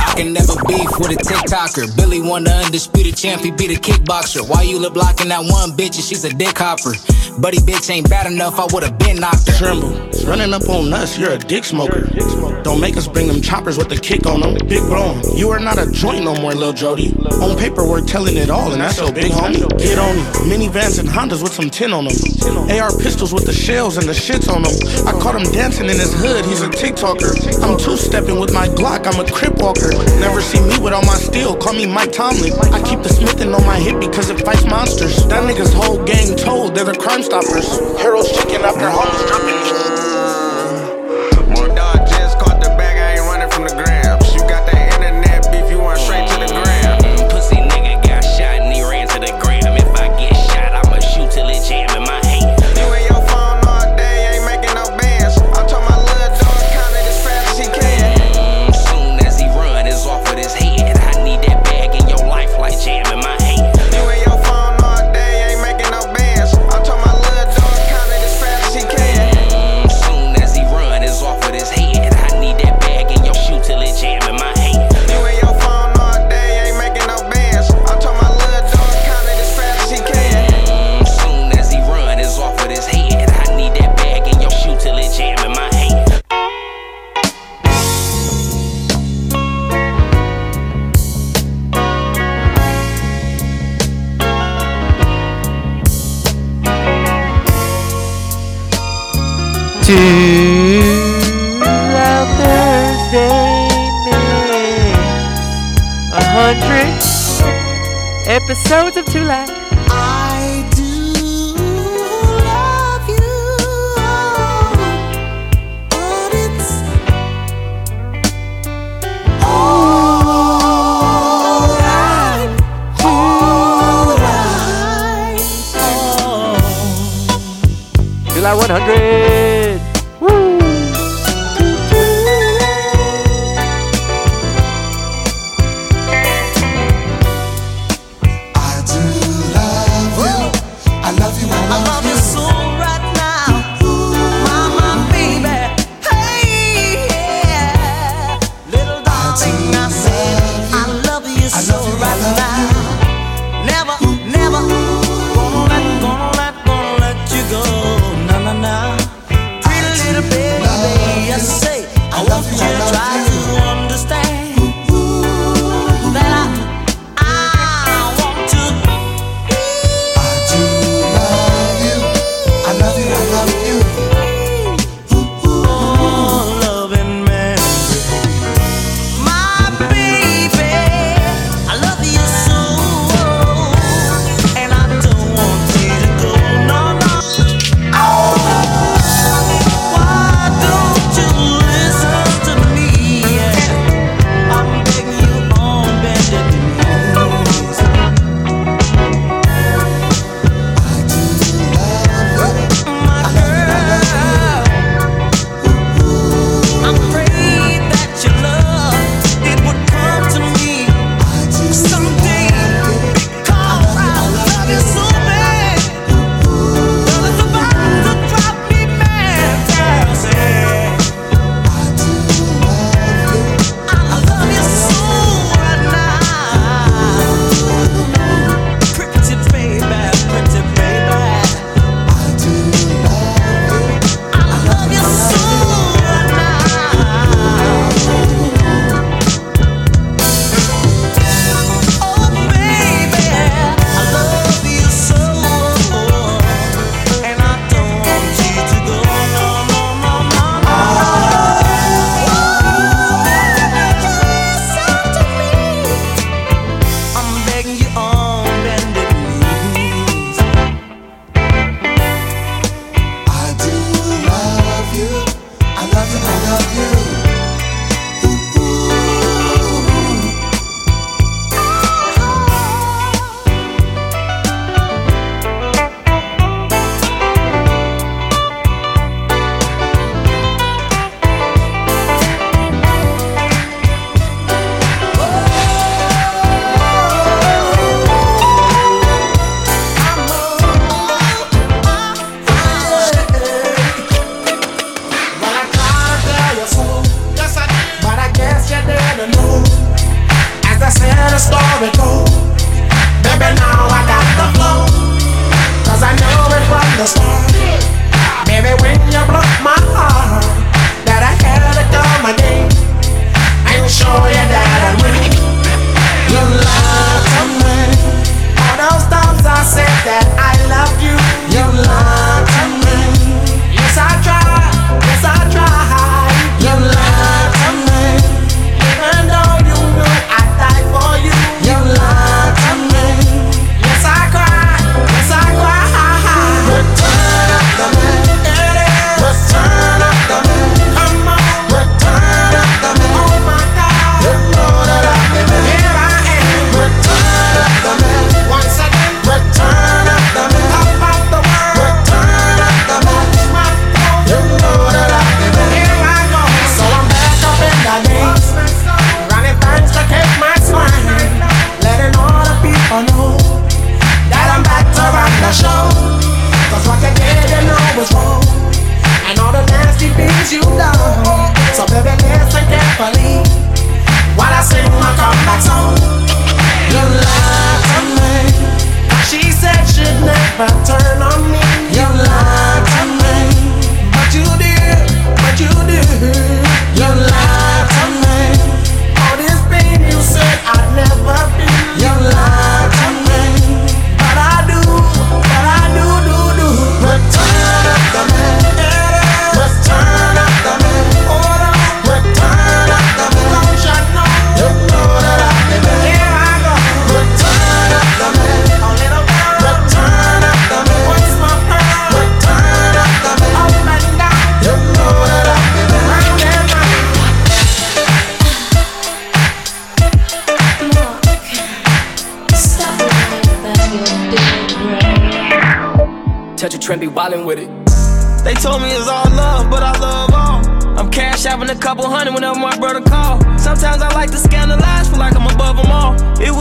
I 0.00 0.14
can 0.16 0.32
never 0.32 0.54
beef 0.66 0.90
with 0.98 1.12
a 1.12 1.20
TikToker. 1.22 1.96
Billy 1.96 2.20
won 2.20 2.44
the 2.44 2.52
undisputed 2.52 3.16
champ, 3.16 3.42
he 3.42 3.50
beat 3.50 3.70
a 3.70 3.80
kickboxer. 3.80 4.42
Why 4.48 4.62
you 4.62 4.78
lip 4.78 4.94
blocking 4.94 5.28
that 5.28 5.44
one 5.46 5.70
bitch 5.76 5.96
and 5.96 6.04
she's 6.04 6.24
a 6.24 6.32
dick 6.34 6.58
hopper? 6.58 6.94
Buddy 7.38 7.58
bitch 7.58 7.90
ain't 7.90 8.08
bad 8.08 8.30
enough, 8.30 8.58
I 8.58 8.66
would've 8.72 8.98
been 8.98 9.16
knocked 9.16 9.48
her. 9.48 9.56
Tremble, 9.56 9.90
running 10.26 10.52
up 10.52 10.68
on 10.68 10.92
us, 10.92 11.18
you're 11.18 11.32
a 11.32 11.38
dick 11.38 11.64
smoker. 11.64 12.02
Don't 12.62 12.80
make 12.80 12.96
us 12.96 13.08
bring 13.08 13.26
them 13.26 13.40
choppers 13.40 13.78
with 13.78 13.88
the 13.88 13.96
kick 13.96 14.26
on 14.26 14.40
them. 14.40 14.54
Big 14.68 14.82
blown, 14.82 15.22
you 15.36 15.50
are 15.50 15.58
not 15.58 15.78
a 15.78 15.90
joint 15.90 16.24
no 16.24 16.34
more, 16.40 16.54
Lil 16.54 16.72
Jody. 16.72 17.14
On 17.40 17.56
paper, 17.56 17.86
we're 17.86 18.04
telling 18.04 18.36
it 18.36 18.50
all, 18.50 18.72
and 18.72 18.80
that's 18.80 18.96
so 18.96 19.10
big, 19.10 19.32
homie. 19.32 19.66
Get 19.78 19.98
on 19.98 20.16
them. 20.16 20.26
Minivans 20.50 20.98
and 20.98 21.08
Hondas 21.08 21.42
with 21.42 21.52
some 21.52 21.70
tin 21.70 21.92
on 21.92 22.04
them. 22.04 22.16
AR 22.70 22.90
pistols 22.98 23.32
with 23.32 23.46
the 23.46 23.52
shells 23.52 23.96
and 23.96 24.06
the 24.06 24.12
shits 24.12 24.52
on 24.52 24.62
them. 24.62 24.74
I 25.06 25.12
caught 25.20 25.34
him 25.34 25.50
dancing 25.52 25.88
in 25.88 25.98
his 25.98 26.12
hood, 26.12 26.44
he's 26.44 26.62
a 26.62 26.68
TikToker. 26.68 27.62
I'm 27.62 27.78
two 27.78 27.96
stepping 27.96 28.38
with 28.38 28.52
my 28.52 28.68
Glock, 28.68 29.06
I'm 29.06 29.18
a 29.24 29.30
crip 29.30 29.56
walker. 29.56 29.90
Never 30.20 30.40
see 30.40 30.60
me 30.60 30.78
with 30.78 30.92
all 30.92 31.04
my 31.04 31.16
steel, 31.16 31.56
call 31.56 31.72
me 31.72 31.86
Mike 31.86 32.12
Tomlin. 32.12 32.52
I 32.72 32.82
keep 32.82 33.02
the 33.02 33.08
Smithin 33.08 33.54
on 33.54 33.64
my 33.64 33.78
hip 33.78 34.00
because 34.00 34.30
it 34.30 34.44
fights 34.44 34.64
monsters. 34.66 35.26
That 35.28 35.48
nigga's 35.48 35.72
whole 35.72 36.02
gang 36.04 36.36
told, 36.36 36.74
they're 36.74 36.84
the 36.84 36.94
Crime 36.94 37.19
Stoppers. 37.22 37.78
Harold's 38.00 38.32
chicken 38.32 38.62
after 38.62 38.88
homies 38.88 39.26
dropping. 39.28 39.89
Episodes 108.72 108.96
of 108.96 109.04
Too 109.06 109.24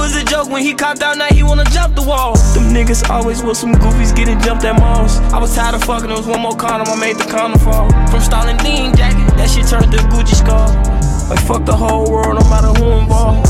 was 0.10 0.22
a 0.22 0.26
joke 0.26 0.50
when 0.50 0.63
he 0.63 0.74
copped 0.74 1.04
out, 1.04 1.17
now 1.17 1.28
he 1.28 1.43
wanna 1.43 1.65
jump 1.65 1.95
the 1.95 2.02
wall. 2.02 2.34
Them 2.54 2.74
niggas 2.74 3.08
always 3.10 3.43
with 3.43 3.58
some 3.58 3.74
goofies 3.74 4.15
getting 4.15 4.39
jumped 4.39 4.63
at 4.65 4.80
malls. 4.80 5.19
I 5.34 5.38
was 5.38 5.54
tired 5.56 5.76
of 5.76 5.84
fucking, 5.84 6.08
there 6.08 6.17
was 6.17 6.26
one 6.26 6.41
more 6.41 6.56
condom, 6.56 6.88
I 6.88 6.95
made 7.00 7.17
the 7.17 7.26
condom 7.26 7.60
fall. 7.60 7.89
From 8.10 8.22
Stalin 8.22 8.58
Dean 8.58 8.95
jacket, 8.95 9.28
that 9.38 9.50
shit 9.50 9.67
turned 9.67 9.91
to 9.91 10.00
Gucci 10.10 10.36
scarf. 10.36 10.74
Like 11.30 11.39
fuck 11.45 11.65
the 11.65 11.76
whole 11.76 12.10
world, 12.10 12.41
no 12.41 12.50
matter 12.50 12.74
who 12.80 12.91
involved. 12.98 13.45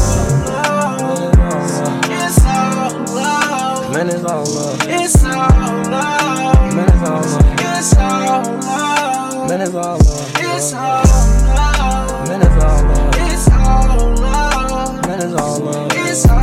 It's 2.11 2.43
all 2.43 2.91
love. 3.15 3.93
Man, 3.93 4.09
it's 4.09 4.25
all 4.25 4.43
love. 4.43 4.79
It's 4.83 5.23
all 5.23 5.31
love. 5.87 6.75
Man, 6.75 6.89
it's 6.89 7.07
all 7.07 7.21
love. 7.23 7.55
It's 7.59 7.95
all 7.95 8.43
love. 8.59 9.49
Man, 9.49 9.61
it's 9.61 9.75
all 9.75 9.97
love. 9.97 10.31
It's 10.39 10.73
all 10.73 11.03
love. 11.55 12.27
Man, 12.27 12.41
it's 12.41 12.63
all 12.63 12.83
love. 12.83 13.15
It's 13.15 13.47
all 13.47 14.15
love. 14.15 15.07
Man, 15.07 15.19
it's 15.21 15.33
all 15.33 15.59
love. 15.59 15.91
It's 15.95 16.25
all 16.27 16.38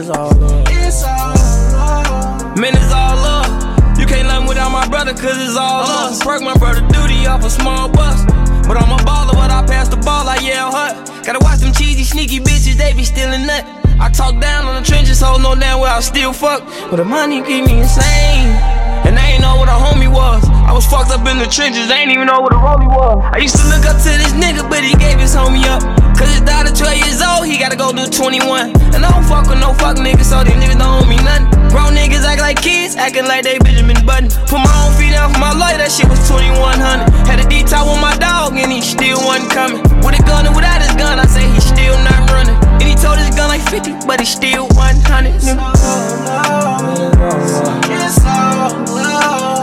it's 0.00 0.08
all 0.08 0.32
love. 0.32 0.66
It's 0.70 1.04
all 1.04 1.34
love. 1.36 2.58
Man, 2.58 2.72
it's 2.72 2.92
all 2.92 3.16
love. 3.16 3.98
You 3.98 4.06
can't 4.06 4.26
love 4.28 4.48
without 4.48 4.72
my 4.72 4.88
brother, 4.88 5.12
cause 5.12 5.36
it's 5.36 5.56
all 5.56 5.84
love. 5.84 6.18
Perk 6.20 6.40
my 6.42 6.56
brother 6.56 6.80
duty 6.88 7.26
off 7.26 7.44
a 7.44 7.50
small 7.50 7.88
bus. 7.88 8.24
But 8.66 8.80
I'm 8.80 8.90
a 8.92 9.02
baller, 9.04 9.34
but 9.34 9.50
I 9.50 9.64
pass 9.66 9.88
the 9.88 9.98
ball, 9.98 10.26
I 10.26 10.36
yell 10.36 10.72
hut. 10.72 10.96
Gotta 11.26 11.38
watch 11.40 11.60
them 11.60 11.72
cheesy, 11.72 12.04
sneaky 12.04 12.40
bitches, 12.40 12.76
they 12.76 12.94
be 12.94 13.04
stealing 13.04 13.44
nut. 13.46 13.64
I 14.00 14.08
talk 14.08 14.40
down 14.40 14.64
on 14.64 14.82
the 14.82 14.88
trenches, 14.88 15.18
so 15.18 15.36
no 15.36 15.54
damn 15.54 15.80
where 15.80 15.92
I 15.92 16.00
still 16.00 16.32
fuck. 16.32 16.64
But 16.88 16.96
the 16.96 17.04
money 17.04 17.42
keep 17.42 17.66
me 17.66 17.80
insane. 17.80 18.56
And 19.04 19.18
I 19.18 19.36
ain't 19.36 19.42
know 19.42 19.56
what 19.56 19.68
a 19.68 19.76
homie 19.76 20.10
was. 20.10 20.49
I 20.66 20.72
was 20.72 20.86
fucked 20.86 21.10
up 21.10 21.26
in 21.26 21.38
the 21.38 21.46
trenches, 21.46 21.90
I 21.90 22.02
ain't 22.02 22.12
even 22.12 22.26
know 22.26 22.40
what 22.40 22.52
a 22.52 22.60
rollie 22.60 22.88
was. 22.88 23.24
I 23.32 23.38
used 23.38 23.56
to 23.56 23.66
look 23.68 23.84
up 23.86 23.96
to 24.02 24.10
this 24.20 24.32
nigga, 24.36 24.68
but 24.68 24.84
he 24.84 24.94
gave 24.96 25.18
his 25.18 25.34
homie 25.34 25.64
up. 25.66 25.82
Cause 26.16 26.28
his 26.36 26.44
daughter 26.44 26.68
12 26.68 27.00
years 27.00 27.20
old, 27.24 27.48
he 27.48 27.56
gotta 27.56 27.76
go 27.76 27.92
do 27.96 28.04
21. 28.04 28.76
And 28.92 29.00
I 29.00 29.08
don't 29.08 29.24
fuck 29.24 29.48
with 29.48 29.58
no 29.58 29.72
fuck 29.72 29.96
niggas, 29.96 30.28
so 30.28 30.44
these 30.44 30.52
niggas 30.60 30.76
don't 30.76 31.00
owe 31.00 31.08
me 31.08 31.16
nothing. 31.24 31.48
Grown 31.72 31.96
niggas 31.96 32.28
act 32.28 32.44
like 32.44 32.60
kids, 32.60 32.96
acting 32.96 33.24
like 33.24 33.42
they 33.42 33.56
Benjamin 33.58 33.96
Button. 34.04 34.28
Put 34.50 34.60
my 34.60 34.74
own 34.84 34.92
feet 35.00 35.16
down 35.16 35.32
for 35.32 35.40
my 35.40 35.56
life, 35.56 35.80
that 35.80 35.88
shit 35.88 36.04
was 36.12 36.20
2100. 36.28 37.08
Had 37.24 37.40
a 37.40 37.46
D-top 37.48 37.88
with 37.88 38.02
my 38.04 38.12
dog, 38.20 38.52
and 38.60 38.70
he 38.70 38.84
still 38.84 39.16
wasn't 39.24 39.48
coming. 39.48 39.80
With 40.04 40.20
a 40.20 40.22
gun 40.28 40.44
and 40.44 40.54
without 40.54 40.84
his 40.84 40.92
gun, 41.00 41.16
I 41.16 41.24
say 41.24 41.48
he 41.48 41.60
still 41.60 41.96
not 42.04 42.28
running. 42.28 42.58
And 42.78 42.84
he 42.84 42.94
told 42.94 43.16
his 43.16 43.32
gun 43.32 43.48
like 43.48 43.64
50, 43.72 44.04
but 44.04 44.20
he 44.20 44.26
still 44.26 44.68
100. 44.76 45.40
It's 47.88 48.20
all 48.28 48.76
love. 48.92 49.09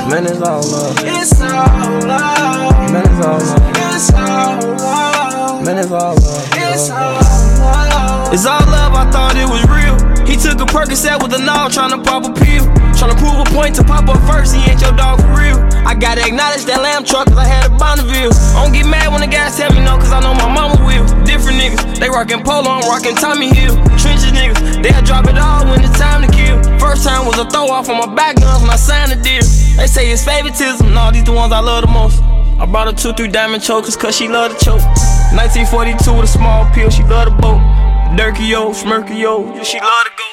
Man, 0.07 0.23
it's 0.23 0.39
all 0.39 0.63
love. 0.63 0.95
It's 1.03 1.41
all 1.41 1.99
love. 2.07 2.91
Man, 2.93 3.03
it's 3.03 3.25
all 3.27 3.43
love. 3.43 3.75
It's 3.75 4.13
all 4.15 4.63
love. 4.79 5.65
Man, 5.65 5.77
it's 5.77 5.91
all 5.91 6.15
love. 6.15 6.47
It's 6.55 6.89
all 6.89 7.19
love. 7.59 8.33
It's 8.33 8.45
all 8.45 8.63
love, 8.71 8.95
I 8.95 9.03
thought 9.11 9.35
it 9.35 9.43
was 9.43 9.67
real. 9.67 9.99
He 10.23 10.39
took 10.39 10.63
a 10.63 10.67
Percocet 10.71 11.19
with 11.19 11.35
a 11.35 11.43
knob, 11.43 11.75
tryna 11.75 11.99
pop 12.07 12.23
a 12.23 12.31
pill. 12.31 12.63
Tryna 12.95 13.19
prove 13.19 13.35
a 13.35 13.47
point 13.51 13.75
to 13.75 13.83
pop 13.83 14.07
up 14.07 14.15
first, 14.23 14.55
he 14.55 14.63
ain't 14.71 14.79
your 14.79 14.95
dog 14.95 15.19
for 15.19 15.27
real. 15.35 15.59
I 15.83 15.91
gotta 15.91 16.23
acknowledge 16.23 16.63
that 16.71 16.79
lamb 16.79 17.03
truck, 17.03 17.27
cause 17.27 17.37
I 17.37 17.43
had 17.43 17.67
a 17.67 17.75
Bonneville. 17.75 18.31
I 18.55 18.63
don't 18.63 18.71
get 18.71 18.87
mad 18.87 19.11
when 19.11 19.19
the 19.19 19.27
guys 19.27 19.59
tell 19.59 19.75
me 19.75 19.83
no, 19.83 19.99
cause 19.99 20.15
I 20.15 20.23
know 20.23 20.31
my 20.31 20.47
mama 20.47 20.79
will. 20.87 21.03
Different 21.27 21.59
niggas, 21.59 21.66
they 22.07 22.11
rockin' 22.11 22.41
polo, 22.43 22.69
I'm 22.71 22.87
rockin' 22.87 23.15
Tommy 23.15 23.53
Hill. 23.53 23.75
Trenches 23.99 24.31
niggas, 24.31 24.81
they'll 24.81 25.03
drop 25.03 25.27
it 25.27 25.37
all 25.37 25.65
when 25.65 25.83
it's 25.83 25.99
time 25.99 26.23
to 26.23 26.31
kill. 26.31 26.55
First 26.79 27.03
time 27.03 27.25
was 27.25 27.37
a 27.37 27.45
throw 27.49 27.67
off 27.67 27.89
on 27.89 27.97
my 27.97 28.15
back 28.15 28.37
guns 28.37 28.61
when 28.61 28.69
I 28.71 28.77
signed 28.77 29.11
the 29.11 29.15
deal. 29.15 29.43
They 29.75 29.87
say 29.87 30.09
it's 30.11 30.23
favoritism, 30.23 30.93
nah, 30.93 31.11
these 31.11 31.25
the 31.25 31.33
ones 31.33 31.51
I 31.51 31.59
love 31.59 31.83
the 31.83 31.91
most. 31.91 32.21
I 32.59 32.65
brought 32.65 32.87
her 32.87 32.93
two, 32.93 33.13
three 33.13 33.27
diamond 33.27 33.61
chokers, 33.61 33.97
cause 33.97 34.15
she 34.15 34.29
love 34.29 34.57
to 34.57 34.65
choke. 34.65 34.81
1942 35.35 36.13
with 36.13 36.23
a 36.23 36.27
small 36.27 36.65
pill, 36.71 36.89
she 36.89 37.03
love 37.03 37.27
the 37.27 37.35
boat. 37.41 37.59
Durkio, 38.15 38.71
Smirkio, 38.71 39.55
yeah, 39.55 39.63
she 39.63 39.79
love 39.79 40.05
to 40.05 40.11
go. 40.15 40.23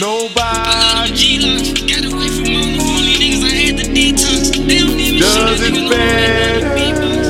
Nobody 0.00 1.40
got 1.88 2.04
a 2.04 2.14
right 2.14 2.30
from 2.36 2.52
all 2.52 2.68
the 2.68 2.84
holy 2.84 3.16
niggas 3.16 3.42
i 3.42 3.54
had 3.64 3.76
the 3.78 3.86
detox 3.96 4.66
they 4.66 4.78
don't 4.78 4.96
need 4.96 5.14
me 5.14 5.20
she 5.20 5.38
does 5.40 5.60
it 5.62 5.90
better. 5.90 7.23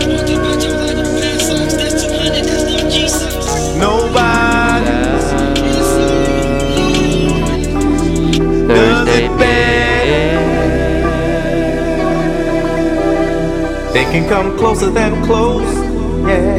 Can 14.15 14.29
come 14.29 14.57
closer 14.57 14.91
than 14.91 15.25
close, 15.25 15.75
yeah. 16.25 16.55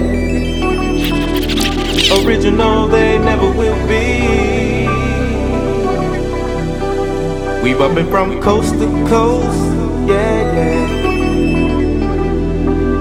Original, 2.25 2.85
they 2.89 3.17
never 3.17 3.49
will 3.49 3.79
be. 3.87 4.87
We 7.63 7.73
bumping 7.73 8.09
from 8.09 8.41
coast 8.41 8.73
to 8.73 8.87
coast, 9.07 9.57
yeah, 10.05 10.55
yeah. 10.57 11.03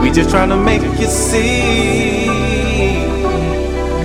We 0.01 0.13
just 0.13 0.31
trying 0.31 0.51
to 0.51 0.57
make 0.57 0.83
you 1.01 1.09
see. 1.09 2.29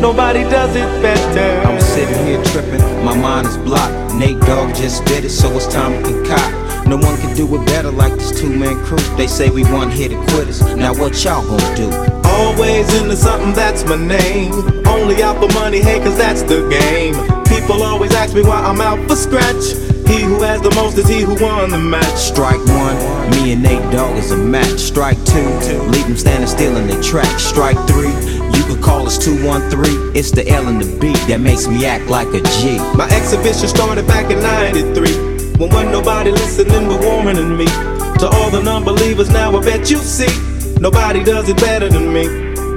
Nobody 0.02 0.42
does 0.50 0.76
it 0.76 0.90
better. 1.04 1.62
I'm 1.68 1.80
sitting 1.80 2.26
here 2.26 2.44
tripping, 2.46 2.82
my 3.06 3.16
mind 3.16 3.46
is 3.46 3.58
blocked. 3.58 4.16
Nate 4.16 4.40
Dogg 4.42 4.74
just 4.74 5.06
did 5.06 5.26
it, 5.26 5.30
so 5.30 5.52
it's 5.52 5.68
time 5.68 6.04
to 6.04 6.10
concoct. 6.10 6.59
No 6.90 6.98
one 6.98 7.16
can 7.20 7.36
do 7.36 7.46
it 7.56 7.64
better 7.68 7.92
like 7.92 8.14
this 8.16 8.42
two 8.42 8.50
man 8.50 8.84
crew. 8.84 8.98
They 9.16 9.28
say 9.28 9.52
we 9.52 9.64
one 9.64 9.92
hit 9.92 10.10
quitters. 10.30 10.60
Now 10.76 10.92
what 10.92 11.24
y'all 11.24 11.46
gonna 11.46 11.76
do? 11.76 11.88
Always 12.28 12.92
into 13.00 13.16
something, 13.16 13.54
that's 13.54 13.86
my 13.86 13.96
name. 13.96 14.52
Only 14.88 15.22
out 15.22 15.38
for 15.38 15.54
money, 15.54 15.82
hey, 15.82 16.00
cause 16.00 16.18
that's 16.18 16.42
the 16.42 16.68
game. 16.68 17.14
People 17.46 17.84
always 17.84 18.12
ask 18.16 18.34
me 18.34 18.42
why 18.42 18.62
I'm 18.62 18.82
out 18.82 19.08
for 19.08 19.16
scratch. 19.16 19.78
He 20.10 20.22
who 20.22 20.42
has 20.42 20.62
the 20.62 20.74
most 20.74 20.98
is 20.98 21.08
he 21.08 21.20
who 21.20 21.36
won 21.36 21.70
the 21.70 21.78
match. 21.78 22.18
Strike 22.18 22.66
one, 22.66 22.98
me 23.30 23.54
and 23.54 23.62
Nate 23.62 23.92
Dogg 23.92 24.18
is 24.18 24.32
a 24.32 24.38
match. 24.38 24.80
Strike 24.80 25.24
two, 25.26 25.46
leave 25.94 26.08
them 26.08 26.18
standing 26.18 26.50
still 26.50 26.76
in 26.76 26.88
their 26.88 27.04
track. 27.04 27.40
Strike 27.40 27.78
three, 27.88 28.10
you 28.58 28.64
could 28.66 28.82
call 28.82 29.06
us 29.06 29.20
213. 29.20 30.16
It's 30.16 30.32
the 30.32 30.50
L 30.50 30.68
and 30.68 30.82
the 30.82 31.00
B 31.00 31.14
that 31.28 31.40
makes 31.40 31.68
me 31.68 31.86
act 31.86 32.10
like 32.10 32.30
a 32.30 32.42
G. 32.42 32.80
My 32.98 33.08
exhibition 33.12 33.68
started 33.68 34.08
back 34.08 34.32
in 34.32 34.42
93. 34.42 35.29
When 35.60 35.70
wasn't 35.72 35.92
nobody 35.92 36.32
listening 36.32 36.88
but 36.88 37.02
than 37.34 37.58
me. 37.58 37.66
To 37.66 38.30
all 38.32 38.50
the 38.50 38.62
non 38.64 38.86
believers, 38.86 39.30
now 39.30 39.58
I 39.58 39.62
bet 39.62 39.92
you 39.92 39.98
see. 39.98 40.32
Nobody 40.80 41.22
does 41.22 41.50
it 41.50 41.58
better 41.58 41.90
than 41.90 42.14
me. 42.14 42.28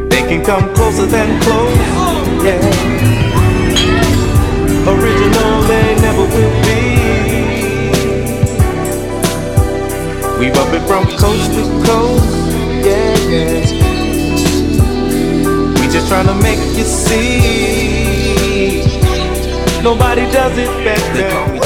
They 0.08 0.22
can 0.26 0.44
come 0.44 0.74
closer 0.74 1.06
than 1.06 1.40
close. 1.42 1.76
Yeah. 2.42 2.58
Original, 4.90 5.62
they 5.70 5.94
never 6.02 6.26
will 6.34 6.54
be. 6.66 6.82
We 10.40 10.50
bumping 10.50 10.84
from 10.88 11.04
coast 11.22 11.52
to 11.54 11.62
coast. 11.86 12.26
Yeah, 12.84 13.14
yeah. 13.30 13.62
We 15.78 15.86
just 15.86 16.08
trying 16.08 16.26
to 16.26 16.34
make 16.42 16.58
you 16.76 16.82
see. 16.82 18.82
Nobody 19.84 20.22
does 20.32 20.58
it 20.58 20.66
better. 20.84 21.61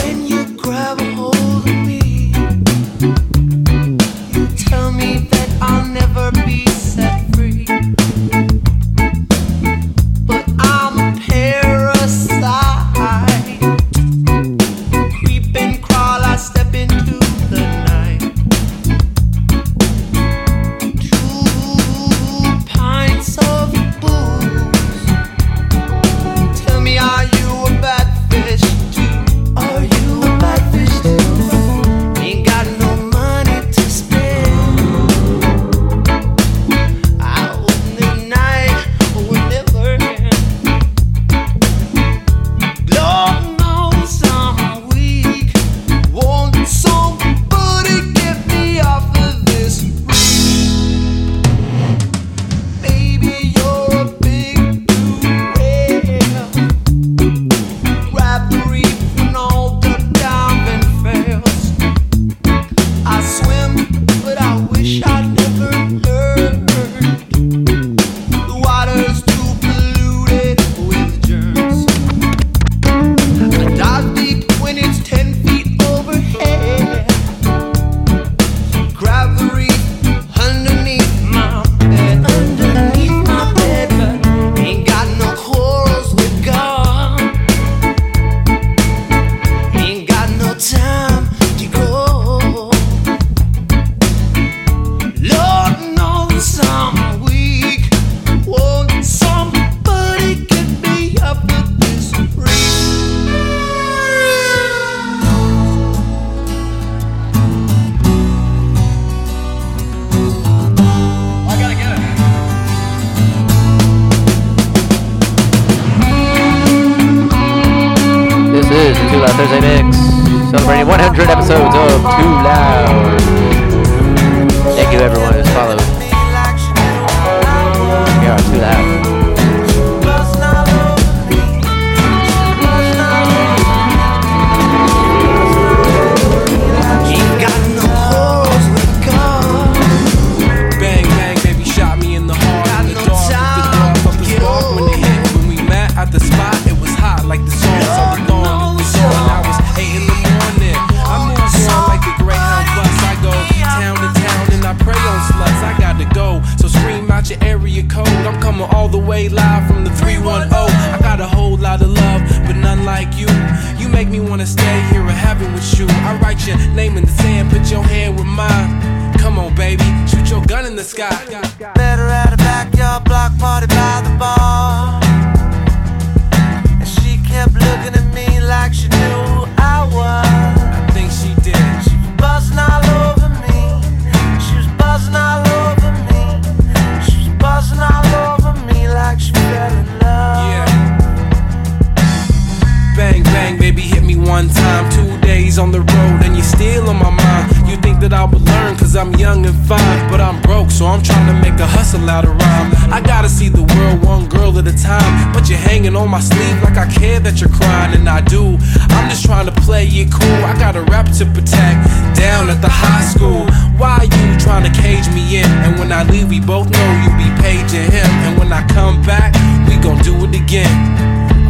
Cause 198.87 198.95
I'm 198.95 199.13
young 199.17 199.45
and 199.45 199.57
fine. 199.67 200.11
But 200.11 200.21
I'm 200.21 200.41
broke, 200.43 200.71
so 200.71 200.87
I'm 200.87 201.03
trying 201.03 201.27
to 201.27 201.37
make 201.43 201.59
a 201.59 201.67
hustle 201.67 202.09
out 202.09 202.25
of 202.25 202.31
rhyme. 202.39 202.71
I 202.93 203.01
gotta 203.01 203.29
see 203.29 203.49
the 203.49 203.65
world 203.75 204.05
one 204.05 204.29
girl 204.29 204.57
at 204.59 204.67
a 204.69 204.77
time. 204.77 205.33
But 205.33 205.49
you're 205.49 205.59
hanging 205.59 205.97
on 205.97 206.09
my 206.09 206.21
sleeve 206.21 206.63
like 206.63 206.77
I 206.77 206.87
care 206.87 207.19
that 207.21 207.41
you're 207.41 207.51
crying, 207.51 207.95
and 207.99 208.09
I 208.09 208.21
do. 208.21 208.57
I'm 208.95 209.11
just 209.11 209.25
trying 209.25 209.47
to 209.47 209.57
play 209.67 209.87
it 209.87 210.13
cool. 210.13 210.41
I 210.51 210.55
got 210.59 210.77
a 210.77 210.83
rap 210.83 211.07
to 211.19 211.25
protect 211.27 211.83
down 212.15 212.49
at 212.49 212.63
the 212.63 212.71
high 212.71 213.07
school. 213.13 213.43
Why 213.81 214.07
you 214.07 214.27
trying 214.39 214.63
to 214.71 214.73
cage 214.81 215.09
me 215.11 215.43
in? 215.43 215.51
And 215.67 215.79
when 215.81 215.91
I 215.91 216.05
leave, 216.05 216.29
we 216.31 216.41
both 216.41 216.71
know 216.71 216.89
you 217.03 217.11
be 217.19 217.29
paging 217.43 217.91
him. 217.91 218.11
And 218.27 218.39
when 218.39 218.53
I 218.53 218.63
come 218.69 219.03
back, 219.03 219.35
we 219.67 219.75
gon' 219.83 219.99
do 220.07 220.15
it 220.27 220.35
again. 220.35 220.77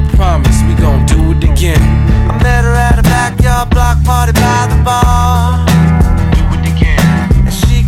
I 0.01 0.09
promise 0.17 0.57
we 0.65 0.75
gon' 0.81 1.05
do 1.05 1.21
it 1.37 1.45
again. 1.45 1.85
I 2.33 2.41
met 2.43 2.65
her 2.65 2.73
at 2.73 2.99
a 2.99 3.03
backyard 3.03 3.69
block 3.71 4.03
party 4.05 4.33
by 4.33 4.73
the 4.73 4.81
bar. 4.83 5.76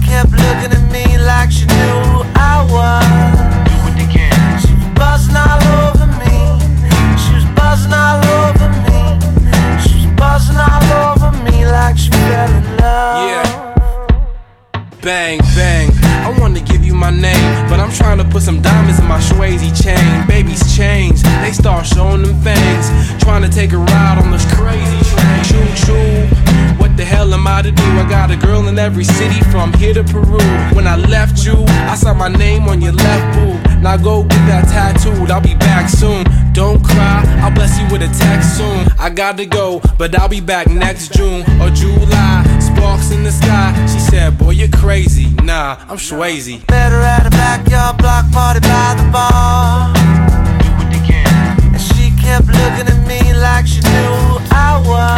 Kept 0.09 0.33
looking 0.33 0.73
at 0.73 0.85
me 0.90 1.18
like 1.18 1.51
she 1.53 1.66
knew 1.66 1.97
who 2.09 2.21
I 2.35 2.64
was. 2.73 3.37
Do 3.68 3.77
it 3.90 3.99
again. 4.09 4.40
She 4.64 4.73
was 4.73 4.88
buzzing 4.97 5.37
all 5.37 5.61
over 5.85 6.09
me. 6.16 6.35
She 7.21 7.31
was 7.37 7.47
buzzing 7.53 7.92
all 7.92 8.25
over 8.40 8.68
me. 8.88 9.01
She 9.85 9.94
was 10.01 10.09
buzzing 10.16 10.57
all 10.57 10.88
over 11.05 11.31
me 11.44 11.66
like 11.66 11.97
she 11.99 12.11
fell 12.11 12.51
in 12.59 12.64
love. 12.79 13.29
Yeah. 13.29 13.49
Bang, 15.03 15.38
bang. 15.55 15.90
I 16.27 16.35
wanna 16.40 16.61
give 16.61 16.85
you 16.85 16.94
my 16.94 17.11
name, 17.11 17.68
but 17.68 17.79
I'm 17.79 17.92
trying 17.92 18.18
to 18.18 18.25
put 18.25 18.42
some 18.42 18.61
diamonds 18.62 18.99
in 18.99 19.07
my 19.07 19.21
Swayze 19.21 19.71
chain. 19.83 20.27
Babies 20.27 20.75
change, 20.77 21.23
they 21.42 21.53
start 21.53 21.87
showing 21.87 22.23
them 22.23 22.40
fangs. 22.42 22.87
Trying 23.23 23.42
to 23.42 23.49
take 23.49 23.73
a 23.73 23.79
ride 23.79 24.18
on 24.23 24.31
this 24.31 24.47
crazy 24.55 25.01
train. 25.11 25.44
Choo 25.44 25.68
choo. 25.85 26.48
What 26.99 27.07
the 27.07 27.15
hell 27.15 27.33
am 27.33 27.47
I 27.47 27.63
to 27.63 27.71
do? 27.71 27.85
I 27.85 28.09
got 28.09 28.33
a 28.33 28.37
girl 28.37 28.67
in 28.67 28.77
every 28.77 29.05
city 29.05 29.41
from 29.53 29.73
here 29.75 29.95
to 29.95 30.03
Peru. 30.03 30.43
When 30.75 30.89
I 30.89 30.97
left 30.97 31.47
you, 31.47 31.55
I 31.87 31.95
saw 31.95 32.13
my 32.13 32.27
name 32.27 32.65
on 32.65 32.83
your 32.83 32.91
left 32.93 33.39
boob. 33.39 33.81
Now 33.81 33.97
go 33.97 34.25
get 34.25 34.45
that 34.51 34.67
tattooed, 34.67 35.31
I'll 35.31 35.41
be 35.41 35.55
back 35.55 35.89
soon. 35.89 36.25
Don't 36.53 36.83
cry, 36.83 37.23
I'll 37.41 37.55
bless 37.55 37.79
you 37.79 37.87
with 37.93 38.03
a 38.03 38.11
text 38.19 38.57
soon. 38.57 38.89
I 38.99 39.11
gotta 39.11 39.47
go, 39.47 39.81
but 39.97 40.19
I'll 40.19 40.29
be 40.29 40.41
back 40.41 40.67
next 40.67 41.13
June 41.13 41.43
or 41.63 41.71
July. 41.71 42.43
Sparks 42.59 43.13
in 43.13 43.23
the 43.23 43.31
sky. 43.31 43.71
She 43.87 44.01
said, 44.01 44.37
Boy, 44.37 44.59
you're 44.59 44.67
crazy. 44.67 45.31
Nah, 45.45 45.77
I'm 45.89 45.99
Swayze. 45.99 46.69
Met 46.69 46.91
her 46.91 47.01
at 47.01 47.25
a 47.25 47.31
backyard 47.31 47.99
block 47.99 48.29
party 48.33 48.59
by 48.59 48.97
the 48.99 49.09
bar. 49.13 49.95
Do 49.95 50.71
it 50.83 51.05
again. 51.05 51.75
And 51.75 51.81
she 51.81 52.11
kept 52.21 52.49
looking 52.49 52.91
at 52.91 53.07
me 53.07 53.35
like 53.35 53.69
she 53.69 53.79
knew 53.83 54.43
I 54.51 54.83
was. 54.85 55.18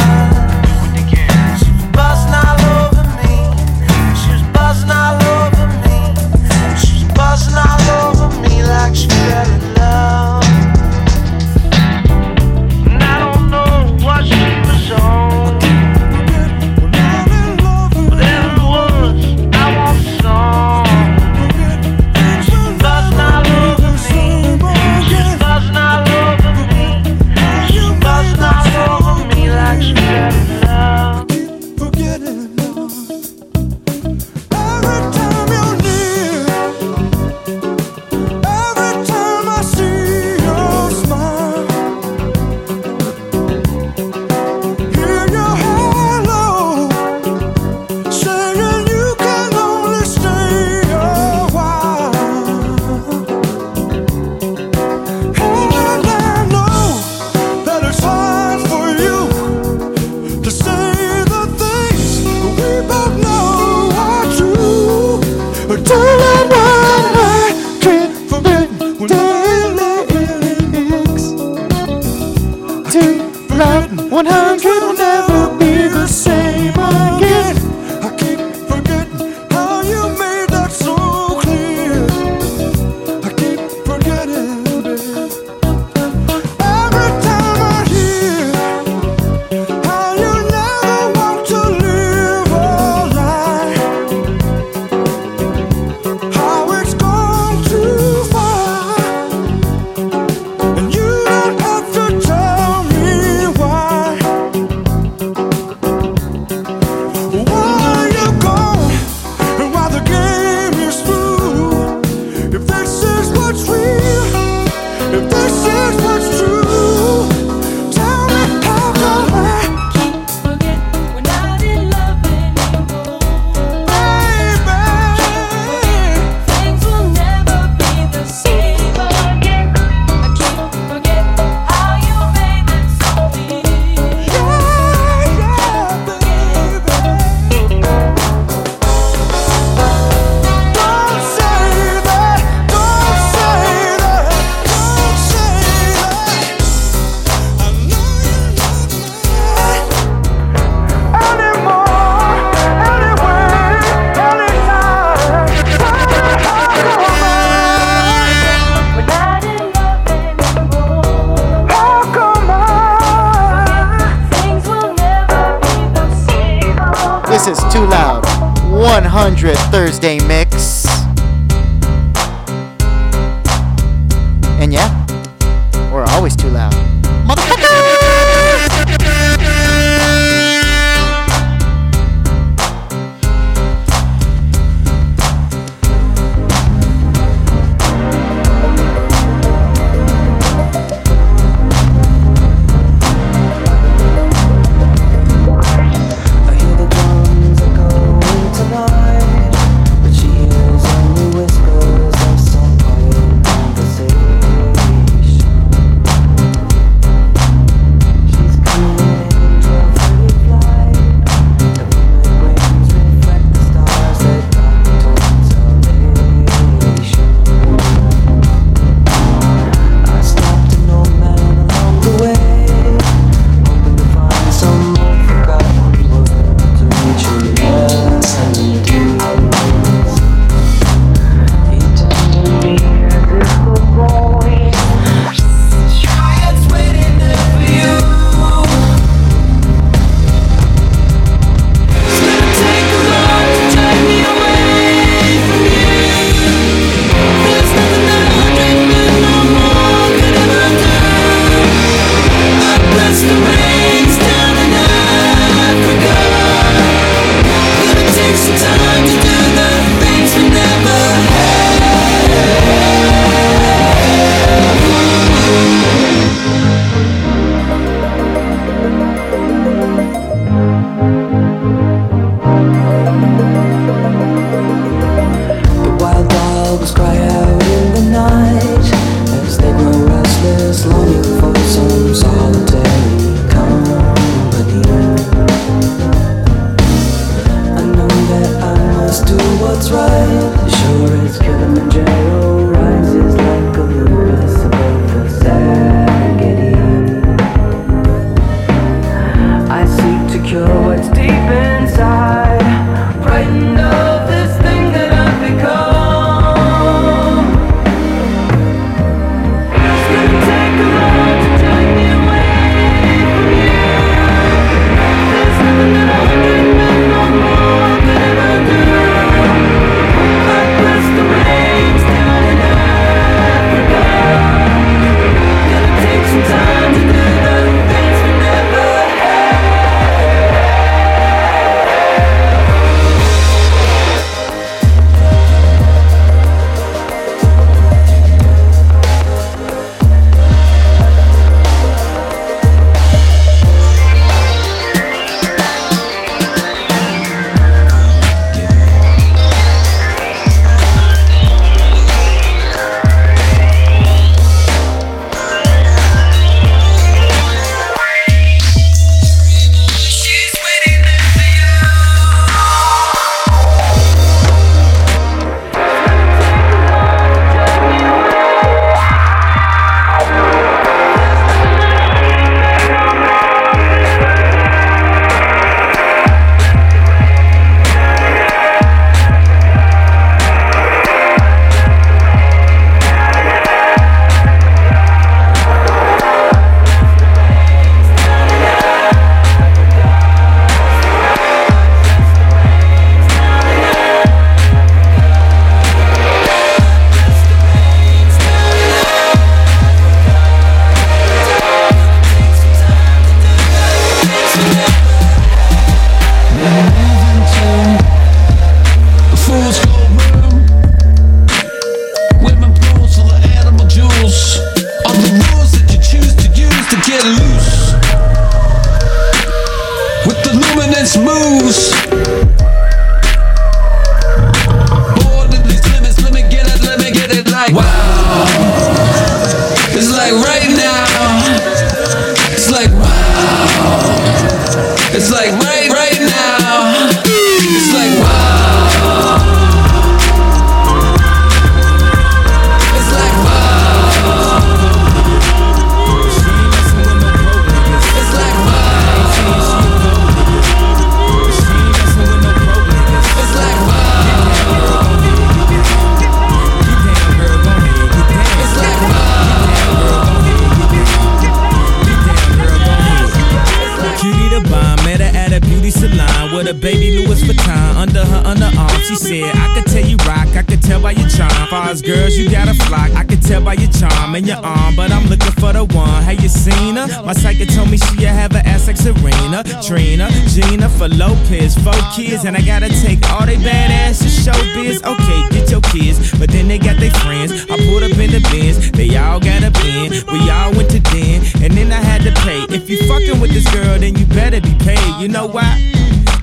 As 471.91 472.03
girls, 472.03 472.37
you 472.37 472.49
got 472.49 472.69
a 472.69 472.75
flock, 472.87 473.11
I 473.17 473.25
can 473.25 473.41
tell 473.41 473.65
by 473.65 473.75
your 473.75 473.91
charm 473.91 474.37
and 474.37 474.47
your 474.47 474.59
arm. 474.59 474.95
But 474.95 475.11
I'm 475.11 475.27
looking 475.27 475.51
for 475.59 475.73
the 475.73 475.85
one. 475.85 476.23
Have 476.23 476.41
you 476.41 476.49
seen 476.49 476.95
her? 476.95 477.09
My 477.25 477.33
psychic 477.33 477.69
told 477.71 477.91
me 477.91 477.97
she 477.97 478.23
have 478.23 478.55
an 478.55 478.65
ass 478.65 478.87
like 478.87 478.97
Serena, 478.97 479.65
Trina, 479.83 480.31
Jennifer 480.47 481.09
Lopez, 481.09 481.75
four 481.83 481.99
kids, 482.15 482.45
and 482.45 482.57
I 482.57 482.63
gotta 482.63 482.91
take 483.03 483.29
all 483.33 483.45
they 483.45 483.57
badass 483.57 484.23
to 484.23 484.29
show 484.29 484.53
showbiz. 484.53 485.03
Okay, 485.03 485.41
get 485.51 485.69
your 485.69 485.81
kids, 485.91 486.31
but 486.39 486.49
then 486.49 486.69
they 486.69 486.79
got 486.79 486.97
their 487.01 487.11
friends. 487.11 487.67
I 487.69 487.77
pulled 487.77 488.05
up 488.05 488.17
in 488.17 488.31
the 488.31 488.41
Benz, 488.53 488.93
they 488.93 489.17
all 489.17 489.41
got 489.41 489.65
a 489.65 489.73
bin. 489.83 490.13
We 490.31 490.49
all 490.49 490.71
went 490.71 490.93
to 490.93 491.01
den, 491.01 491.43
and 491.61 491.75
then 491.75 491.91
I 491.91 491.99
had 491.99 492.23
to 492.23 492.31
pay. 492.43 492.73
If 492.73 492.89
you 492.89 492.99
fucking 493.09 493.41
with 493.41 493.51
this 493.51 493.67
girl, 493.75 493.99
then 493.99 494.15
you 494.15 494.27
better 494.27 494.61
be 494.61 494.77
paid. 494.79 495.21
You 495.21 495.27
know 495.27 495.49
why? 495.49 495.75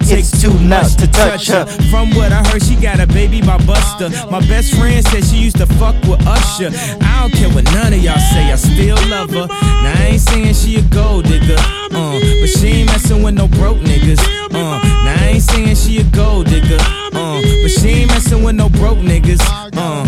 It's 0.10 0.42
too 0.42 0.54
much 0.60 0.96
to 0.98 1.08
touch 1.08 1.48
her. 1.48 1.66
From 1.92 2.10
what 2.16 2.32
I 2.32 2.42
heard, 2.48 2.64
she 2.64 2.76
got 2.76 3.00
a 3.00 3.08
baby 3.08 3.42
by 3.42 3.58
Busta. 3.60 4.10
My 4.32 4.40
best 4.48 4.74
friend 4.76 5.06
said 5.08 5.24
she 5.26 5.38
used 5.38 5.58
to 5.58 5.66
fuck 5.66 5.96
with 6.04 6.26
Usher. 6.26 6.72
I 7.02 7.22
don't 7.22 7.34
care 7.34 7.50
what 7.50 7.66
none 7.74 7.94
of 7.94 8.00
y'all 8.00 8.18
say, 8.34 8.52
I 8.52 8.56
still 8.56 8.98
love 9.10 9.32
her. 9.32 9.48
Now 9.48 9.94
I 9.98 10.08
ain't 10.12 10.22
saying 10.22 10.54
she 10.54 10.78
a 10.78 10.82
gold 10.84 11.26
digger, 11.26 11.60
uh, 11.92 12.20
but 12.42 12.48
she 12.48 12.68
ain't 12.68 12.88
messing 12.88 13.24
with 13.24 13.36
no 13.36 13.48
broke 13.48 13.78
niggas. 13.78 14.22
Uh, 14.54 14.80
now 14.80 15.16
I 15.20 15.32
ain't 15.34 15.44
saying 15.44 15.76
she 15.76 16.00
a 16.00 16.04
gold 16.16 16.48
digger, 16.48 16.78
uh, 17.14 17.42
but 17.62 17.72
she 17.72 17.90
ain't 17.90 18.10
messing 18.10 18.44
with 18.44 18.56
no 18.56 18.70
broke 18.70 19.00
niggas. 19.00 19.42
Uh, 19.76 20.06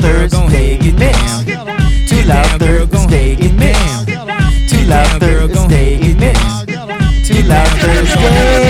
girl, 0.00 0.28
gon' 0.28 0.50
head, 0.50 0.80
get 0.80 0.96
down. 0.98 1.44
Too 2.06 2.22
loud, 2.26 2.60
head, 3.10 3.38
get 3.38 3.56
down. 3.58 4.06
Too 4.68 4.84
loud, 4.86 5.20
girl, 5.20 5.48
get 6.02 6.18
down. 6.18 6.66
Too 7.24 7.42
loud, 7.42 7.68
Thursday, 7.80 8.69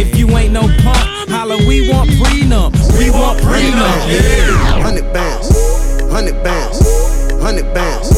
If 0.00 0.16
you 0.16 0.26
ain't 0.30 0.54
no 0.54 0.62
punk, 0.80 1.28
holla, 1.28 1.58
we 1.68 1.92
want 1.92 2.08
prenup. 2.16 2.72
We 2.98 3.10
want 3.10 3.38
prenup. 3.40 4.08
Yeah. 4.08 4.80
Hundred 4.80 5.12
bands, 5.12 5.52
hundred 6.08 6.42
bands, 6.42 6.80
hundred 7.36 7.68
bands, 7.74 8.08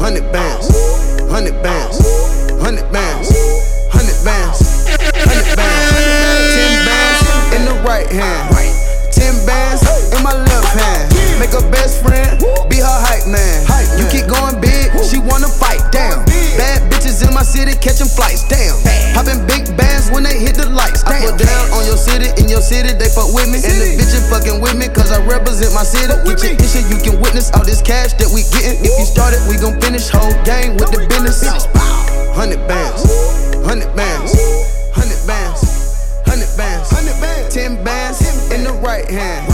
hundred 0.00 0.32
bands, 0.32 0.66
hundred 1.28 1.60
bands, 1.60 2.00
hundred 2.64 2.88
bands, 2.90 3.28
hundred 3.92 4.16
bands, 4.24 4.58
hundred 5.20 5.52
bands. 5.52 5.92
Ten 6.56 6.72
bands 6.88 7.20
in 7.52 7.62
the 7.68 7.76
right 7.84 8.08
hand, 8.08 8.48
ten 9.12 9.36
bands 9.44 9.84
in 10.16 10.22
my 10.24 10.32
left 10.32 10.72
hand. 10.80 11.12
Make 11.38 11.52
her 11.52 11.70
best 11.70 12.00
friend 12.02 12.40
be 12.72 12.80
her 12.80 12.98
hype 13.04 13.28
man. 13.28 13.68
You 14.00 14.08
keep 14.08 14.26
going 14.26 14.60
big, 14.60 14.90
she 15.04 15.18
wanna 15.18 15.48
fight. 15.48 15.80
Damn, 15.92 16.24
bad 16.56 16.90
bitches 16.90 17.20
in 17.26 17.34
my 17.34 17.42
city 17.42 17.76
catching 17.76 18.08
flights. 18.08 18.48
Damn, 18.48 18.67
I 21.18 21.26
put 21.26 21.38
down 21.42 21.66
on 21.74 21.82
your 21.82 21.98
city, 21.98 22.30
in 22.38 22.48
your 22.48 22.62
city 22.62 22.94
they 22.94 23.10
fuck 23.10 23.34
with 23.34 23.50
me, 23.50 23.58
and 23.58 23.74
the 23.74 23.98
bitches 23.98 24.30
fucking 24.30 24.62
with 24.62 24.78
me 24.78 24.86
cause 24.86 25.10
I 25.10 25.18
represent 25.26 25.74
my 25.74 25.82
city. 25.82 26.14
Get 26.22 26.38
your 26.46 26.54
issue, 26.54 26.86
you 26.86 26.98
can 27.02 27.18
witness 27.20 27.50
all 27.50 27.64
this 27.66 27.82
cash 27.82 28.14
that 28.22 28.30
we 28.30 28.46
getting. 28.54 28.78
If 28.86 28.94
you 28.94 29.06
started, 29.06 29.42
we 29.50 29.58
gon' 29.58 29.80
finish 29.82 30.06
whole 30.08 30.30
game 30.46 30.78
with 30.78 30.94
the 30.94 31.02
business. 31.10 31.42
Hundred 32.38 32.62
bands, 32.70 33.02
hundred 33.66 33.90
bands, 33.98 34.30
hundred 34.94 35.18
bands, 35.26 35.66
hundred 36.22 36.50
bands, 36.54 36.86
ten 37.50 37.82
bands 37.82 38.22
in 38.54 38.62
the 38.62 38.72
right 38.78 39.10
hand, 39.10 39.50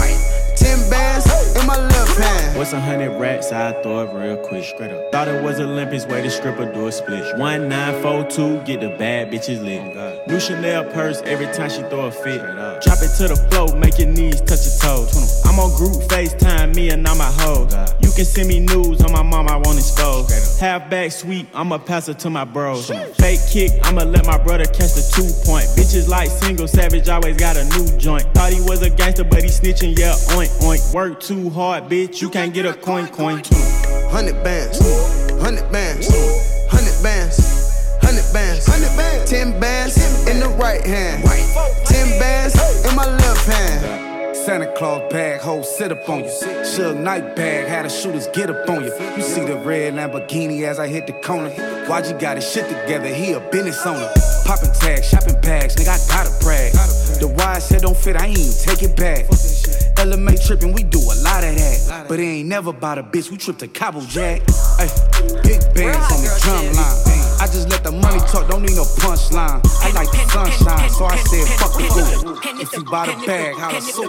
a 2.75 2.81
hundred 2.81 3.19
racks? 3.19 3.51
I 3.51 3.71
throw 3.81 4.03
it 4.03 4.13
real 4.13 4.37
quick. 4.37 4.63
Straight 4.63 4.91
up. 4.91 5.11
Thought 5.11 5.27
it 5.29 5.43
was 5.43 5.59
Olympics, 5.59 6.05
way 6.05 6.21
to 6.21 6.29
stripper 6.29 6.71
do 6.71 6.87
a 6.87 6.91
split. 6.91 7.37
One 7.37 7.69
nine 7.69 8.01
four 8.01 8.25
two, 8.25 8.61
get 8.63 8.81
the 8.81 8.89
bad 8.89 9.31
bitches 9.31 9.63
lit. 9.63 10.27
New 10.27 10.39
Chanel 10.39 10.83
purse 10.85 11.21
every 11.23 11.47
time 11.47 11.69
she 11.69 11.81
throw 11.83 12.07
a 12.07 12.11
fit. 12.11 12.41
Drop 12.83 12.99
it 13.01 13.11
to 13.17 13.27
the 13.29 13.47
floor, 13.49 13.75
make 13.77 13.97
your 13.97 14.09
knees 14.09 14.41
touch 14.41 14.65
your 14.65 14.77
toes. 14.81 15.41
I'm 15.45 15.59
on 15.59 15.75
group 15.77 16.03
FaceTime, 16.09 16.75
me 16.75 16.89
and 16.89 17.07
all 17.07 17.15
my 17.15 17.31
hoes. 17.39 17.73
You 18.15 18.23
can 18.23 18.31
send 18.31 18.47
me 18.47 18.61
news 18.61 19.01
on 19.01 19.11
my 19.11 19.23
mom, 19.23 19.49
I 19.49 19.57
won't 19.57 19.77
expose. 19.77 20.57
Half 20.57 20.89
back 20.89 21.11
sweep, 21.11 21.49
I'ma 21.53 21.77
pass 21.79 22.07
it 22.07 22.17
to 22.19 22.29
my 22.29 22.45
bros. 22.45 22.87
Fake 23.17 23.41
kick, 23.51 23.73
I'ma 23.83 24.03
let 24.03 24.25
my 24.25 24.41
brother 24.41 24.63
catch 24.63 24.93
the 24.93 25.03
two 25.13 25.27
point. 25.45 25.65
Bitches 25.75 26.07
like 26.07 26.29
single 26.29 26.65
savage, 26.65 27.09
always 27.09 27.35
got 27.35 27.57
a 27.57 27.65
new 27.65 27.85
joint. 27.97 28.23
Thought 28.33 28.53
he 28.53 28.61
was 28.61 28.83
a 28.83 28.89
gangster, 28.89 29.25
but 29.25 29.43
he 29.43 29.49
snitching, 29.49 29.99
yeah, 29.99 30.13
oink 30.31 30.47
oink. 30.63 30.93
Work 30.93 31.19
too 31.19 31.49
hard, 31.49 31.89
bitch, 31.89 32.21
you 32.21 32.29
can't 32.29 32.53
get 32.53 32.65
a 32.65 32.73
coin 32.73 33.07
coin. 33.07 33.43
Hundred 34.09 34.41
bands, 34.45 34.79
hundred 35.41 35.69
bands, 35.73 36.07
hundred 36.71 37.03
bands, 37.03 37.99
hundred 38.01 38.31
bands, 38.31 38.65
hundred 38.65 38.95
bands, 38.95 39.29
ten 39.29 39.59
bands 39.59 40.25
in 40.29 40.39
the 40.39 40.47
right 40.55 40.85
hand, 40.85 41.21
ten 41.83 42.17
bands 42.17 42.55
in 42.85 42.95
my 42.95 43.07
left 43.07 43.45
hand. 43.45 44.04
Santa 44.45 44.71
Claus 44.73 45.11
bag, 45.11 45.41
hoe 45.41 45.63
sit 45.63 45.91
up 45.91 46.07
on 46.07 46.19
you. 46.19 46.29
Suge 46.29 47.01
Knight 47.01 47.35
bag, 47.35 47.67
had 47.67 47.83
the 47.83 47.89
shooters 47.89 48.27
get 48.27 48.47
up 48.51 48.69
on 48.69 48.83
you. 48.83 48.93
You 49.17 49.23
see 49.23 49.43
the 49.43 49.55
red 49.55 49.95
Lamborghini 49.95 50.61
as 50.67 50.77
I 50.77 50.87
hit 50.87 51.07
the 51.07 51.13
corner. 51.13 51.49
Why'd 51.87 52.05
you 52.05 52.13
got 52.19 52.37
his 52.37 52.47
shit 52.47 52.65
together, 52.65 53.07
he 53.07 53.31
a 53.31 53.39
business 53.49 53.83
owner. 53.87 54.07
Popping 54.45 54.69
tags, 54.79 55.09
shopping 55.09 55.41
bags, 55.41 55.75
nigga, 55.77 55.89
I 55.89 56.07
gotta 56.13 56.45
brag. 56.45 56.73
The 57.19 57.27
wide 57.27 57.63
said 57.63 57.81
don't 57.81 57.97
fit, 57.97 58.17
I 58.17 58.27
ain't 58.27 58.59
take 58.61 58.83
it 58.83 58.95
back. 58.95 59.25
LMA 59.95 60.37
tripping, 60.45 60.73
we 60.73 60.83
do 60.83 60.99
a 60.99 61.17
lot 61.23 61.43
of 61.43 61.55
that. 61.55 62.05
But 62.07 62.19
it 62.19 62.23
ain't 62.23 62.47
never 62.47 62.69
about 62.69 62.99
a 62.99 63.03
bitch, 63.03 63.31
we 63.31 63.37
trip 63.37 63.57
to 63.57 63.67
Cabo 63.67 64.01
Jack. 64.01 64.43
Ay, 64.77 64.87
big 65.41 65.59
bands 65.73 66.13
on 66.13 66.21
the 66.21 66.39
drum 66.43 66.73
line. 66.75 67.04
Talk, 68.27 68.47
don't 68.49 68.61
need 68.61 68.75
no 68.75 68.83
punchline. 68.83 69.61
I 69.81 69.91
like 69.91 70.11
the 70.11 70.21
sunshine, 70.29 70.89
so 70.89 71.05
I 71.05 71.17
said 71.17 71.47
fuck 71.59 71.73
the 71.73 71.85
fool. 71.89 72.61
If 72.61 72.73
you 72.73 72.83
buy 72.83 73.05
the 73.07 73.15
bag, 73.25 73.55
holla 73.55 73.81
so 73.81 74.03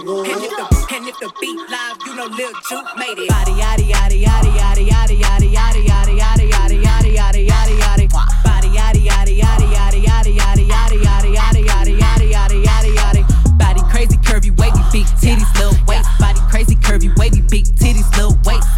and 0.97 1.09
if 1.09 1.19
the 1.19 1.31
beat 1.41 1.61
live, 1.69 1.97
you 2.07 2.15
know 2.17 2.27
Lil 2.27 2.53
Juke 2.69 2.87
made 2.97 3.19
it. 3.19 3.29
Body 3.29 3.53
yaddy 3.53 3.91
yaddy 3.91 4.23
yaddy 4.23 4.57
yaddy 4.57 4.89
yaddy 4.89 5.21
yaddy 5.21 5.53
yaddy 5.53 5.85
yaddy 5.87 6.17
yaddy 6.17 6.51
yaddy 6.51 6.83
yaddy 6.83 7.13
yaddy 7.17 7.47
yaddy 7.47 7.77
yaddy. 7.79 8.07
Body 8.45 8.69
yaddy 8.69 9.03
yaddy 9.07 9.41
yaddy 9.41 9.69
yaddy 9.73 10.01
yaddy 10.07 10.37
yaddy 10.37 10.67
yaddy 10.69 10.95
yaddy 11.05 11.35
yaddy 11.35 11.67
yaddy 11.67 11.99
yaddy 11.99 12.33
yaddy 12.33 12.59
yaddy 12.65 12.93
yaddy. 12.97 13.59
Body 13.59 13.83
crazy, 13.91 14.17
curvy, 14.19 14.51
wavy, 14.57 14.83
big 14.93 15.07
titties, 15.21 15.53
little 15.59 15.77
waist. 15.87 16.09
Body 16.19 16.41
crazy, 16.49 16.77
curvy, 16.77 17.17
wavy, 17.19 17.43
big 17.43 17.65
titties, 17.77 18.09
little 18.17 18.39
waist. 18.45 18.76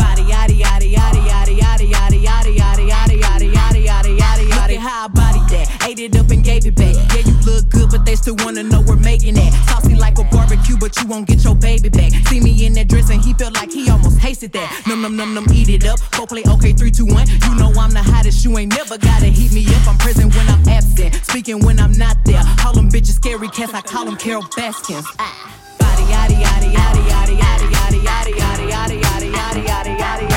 Ate 5.89 6.01
it 6.01 6.17
up 6.17 6.29
and 6.29 6.45
gave 6.45 6.67
it 6.67 6.75
back. 6.75 6.95
Yeah, 7.17 7.25
you 7.25 7.33
look 7.49 7.71
good, 7.71 7.89
but 7.91 8.05
they 8.05 8.15
still 8.15 8.37
wanna 8.45 8.63
know 8.63 8.83
we're 8.83 8.97
making 8.97 9.37
that. 9.37 9.51
Saucy 9.71 9.95
like 9.95 10.19
a 10.19 10.25
barbecue, 10.25 10.77
but 10.77 10.95
you 11.01 11.09
won't 11.09 11.27
get 11.27 11.43
your 11.43 11.55
baby 11.55 11.89
back. 11.89 12.13
See 12.29 12.41
me 12.41 12.67
in 12.67 12.75
that 12.75 12.89
dress 12.89 13.09
and 13.09 13.25
he 13.25 13.33
felt 13.33 13.55
like 13.55 13.73
he 13.73 13.89
almost 13.89 14.19
hasted 14.19 14.53
that. 14.53 14.69
Num 14.87 15.01
num 15.01 15.17
num 15.17 15.33
num, 15.33 15.47
eat 15.51 15.71
it 15.71 15.87
up. 15.87 15.99
Go 16.11 16.27
play 16.27 16.43
okay, 16.47 16.75
three, 16.75 16.91
two, 16.91 17.07
one. 17.07 17.27
You 17.27 17.55
know 17.55 17.73
I'm 17.81 17.93
the 17.93 18.03
hottest. 18.03 18.45
You 18.45 18.59
ain't 18.59 18.77
never 18.77 18.99
gotta 18.99 19.29
heat 19.29 19.51
me 19.51 19.65
up. 19.75 19.89
I'm 19.89 19.97
present 19.97 20.37
when 20.37 20.47
I'm 20.51 20.69
absent, 20.69 21.15
speaking 21.25 21.65
when 21.65 21.81
I'm 21.81 21.93
not 21.93 22.23
there. 22.27 22.43
Call 22.59 22.75
them 22.75 22.91
bitches 22.91 23.17
scary 23.17 23.49
cats. 23.49 23.73
I 23.73 23.81
call 23.81 24.05
them 24.05 24.19
Carole 24.19 24.45
Baskins. 24.59 25.07
Ah. 25.19 25.57
Body 25.79 26.03
yaddy 26.03 26.37
yaddy 26.37 26.69
yaddy 26.69 27.03
yaddy 27.09 27.37
yaddy 27.41 27.69
yaddy 27.73 28.01
yaddy 28.05 28.33
yaddy 28.37 28.69
yaddy 28.69 29.01
yaddy 29.01 29.33
yaddy 29.33 29.65
yaddy 29.65 29.97
yaddy 29.97 30.28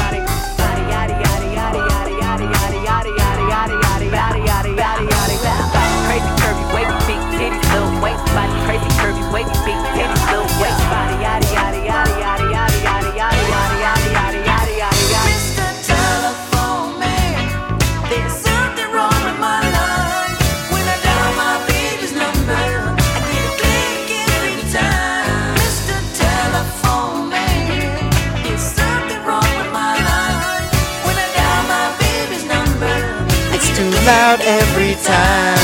out 34.12 34.42
every 34.42 34.96
time. 34.96 35.61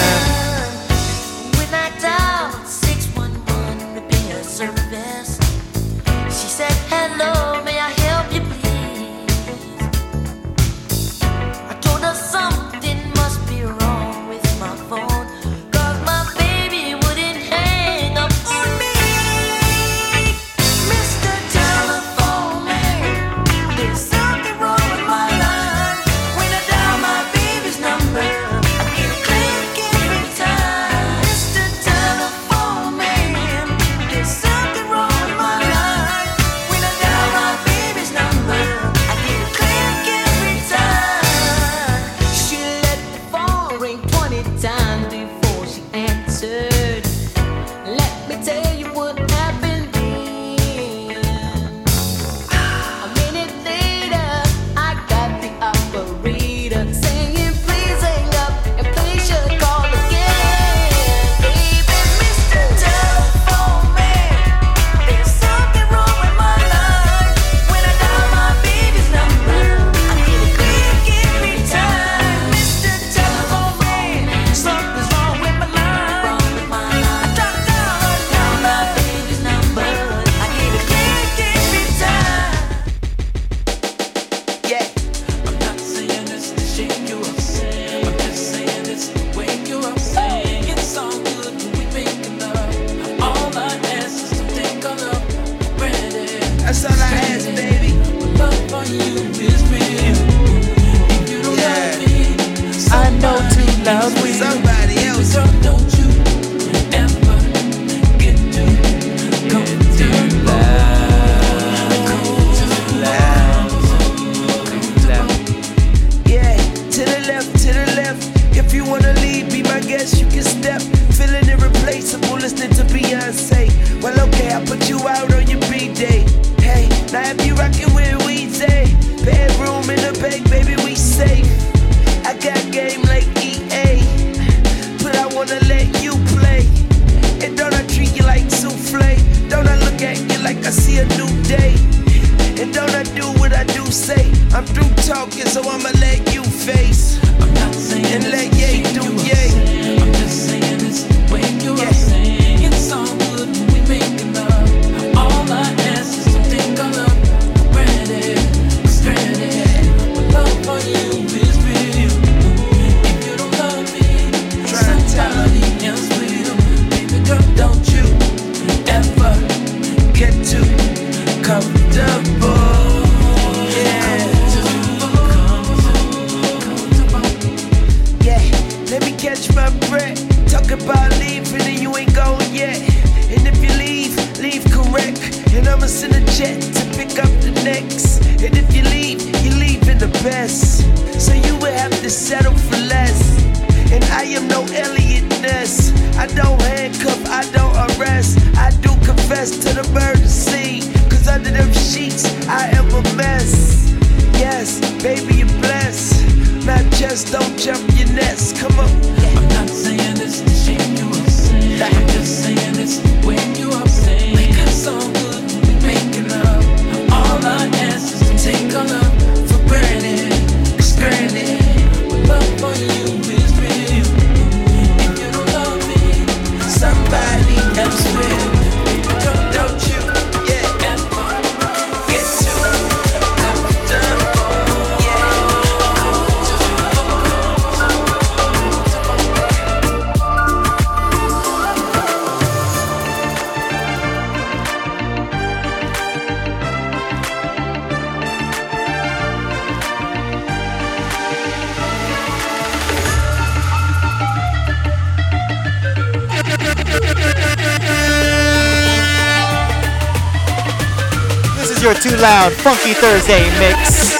Loud, 262.27 262.51
funky 262.51 262.93
Thursday 262.93 263.43
mix. 263.57 264.19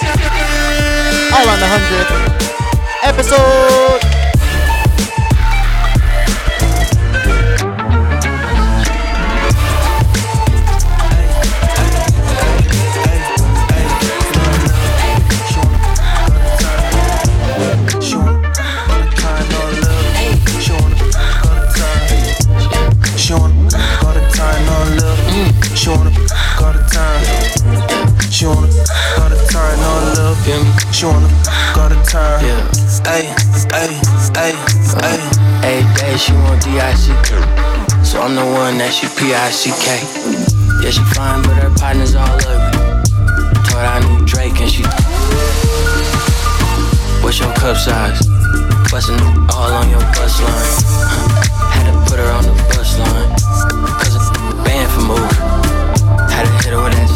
All 1.36 1.48
on 1.50 1.60
the 1.60 1.68
hundredth 1.68 2.12
episode. 3.04 3.97
She 30.98 31.06
wanna 31.06 31.30
go 31.78 31.88
to 31.90 31.96
time. 32.10 32.42
Ay, 33.06 33.30
ay, 33.70 33.94
ay, 34.34 34.54
ay. 35.06 35.18
Every 35.62 35.86
day 35.94 36.18
she 36.18 36.34
want 36.34 36.64
D.I. 36.64 36.90
She 36.98 37.14
So 38.02 38.18
I'm 38.20 38.34
the 38.34 38.42
one 38.42 38.80
that 38.82 38.90
she 38.98 39.06
P-I-C-K. 39.06 39.86
Yeah, 40.82 40.90
she 40.90 41.06
fine, 41.14 41.46
but 41.46 41.54
her 41.62 41.70
partner's 41.78 42.16
all 42.16 42.26
ugly. 42.26 42.82
Told 43.70 43.78
her 43.78 43.94
I 43.94 44.02
knew 44.10 44.26
Drake 44.26 44.58
and 44.58 44.72
she. 44.74 44.82
What's 47.22 47.38
your 47.38 47.54
cup 47.54 47.78
size? 47.78 48.18
Bustin' 48.90 49.22
all 49.54 49.70
on 49.78 49.94
your 49.94 50.02
bus 50.18 50.42
line. 50.42 50.82
Huh. 50.98 51.78
Had 51.78 51.94
to 51.94 52.10
put 52.10 52.18
her 52.18 52.32
on 52.34 52.42
the 52.42 52.58
bus 52.74 52.98
line. 52.98 53.30
Cause 54.02 54.18
a 54.18 54.66
banned 54.66 54.90
for 54.90 55.06
moving. 55.06 55.30
Had 56.34 56.50
to 56.50 56.52
hit 56.66 56.74
her 56.74 56.82
with 56.82 56.94
that. 56.98 57.07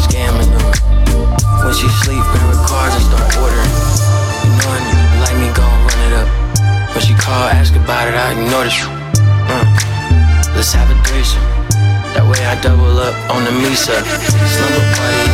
When 1.72 1.80
she 1.80 1.88
sleep, 2.04 2.20
her 2.20 2.68
cars 2.68 2.92
and 2.92 3.04
start 3.08 3.32
ordering. 3.40 3.72
You 4.44 4.52
know 4.60 4.76
I 4.76 5.24
like 5.24 5.36
me, 5.40 5.48
gon' 5.56 5.72
run 5.88 6.00
it 6.04 6.12
up. 6.20 6.28
When 6.92 7.00
she 7.00 7.16
call, 7.16 7.48
ask 7.48 7.72
about 7.72 8.08
it, 8.08 8.14
I 8.14 8.36
ignore 8.36 8.68
the 8.68 8.68
sh- 8.68 8.92
uh. 9.48 9.64
Let's 10.52 10.76
have 10.76 10.92
a 10.92 10.96
threesome. 11.08 11.40
That 12.12 12.28
way 12.28 12.44
I 12.44 12.60
double 12.60 12.92
up 13.00 13.16
on 13.32 13.48
the 13.48 13.56
Misa. 13.56 13.96
Slumber 14.04 14.84
party, 15.00 15.32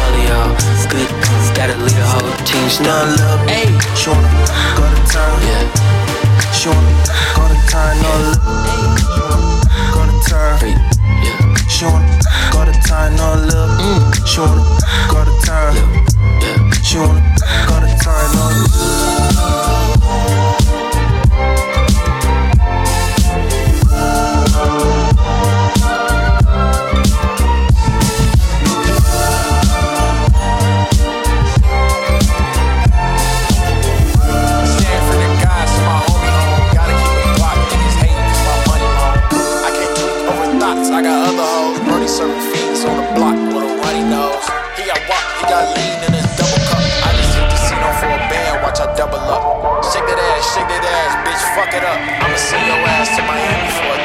all 0.00 0.16
of 0.16 0.24
y'all. 0.24 0.48
Good, 0.88 1.12
gotta 1.52 1.76
lead 1.76 1.92
a 1.92 2.08
whole 2.08 2.32
team 2.48 2.64
stuff. 2.72 3.12
Hey, 3.44 3.68
she 3.92 4.08
wanna 4.08 4.32
go 4.80 4.88
to 4.88 5.00
town. 5.12 5.36
Yeah. 5.44 5.68
She 6.56 6.72
wanna 6.72 6.88
go 7.36 7.44
to 7.52 7.58
town. 7.68 8.00
No 8.00 8.12
love. 8.32 8.48
Go 9.92 10.08
to 10.08 10.16
town. 10.24 10.56
She 11.68 11.84
wanna 11.84 12.08
go 12.48 12.64
to 12.64 12.72
town. 12.88 13.12
No 13.20 13.36
love. 13.44 14.03
She 14.34 14.40
wanna 14.40 14.64
go 15.12 15.24
to 15.24 15.46
town. 15.46 15.76
She 16.82 16.98
wanna 16.98 17.22
go 17.68 17.78
to 17.78 17.98
town. 18.02 19.23
Fuck 51.54 51.70
it 51.70 51.86
up. 51.86 51.94
I'ma 51.94 52.34
send 52.34 52.66
your 52.66 52.82
ass 52.82 53.14
to 53.14 53.22
Miami 53.22 53.70
for 53.78 53.86
a 53.86 53.98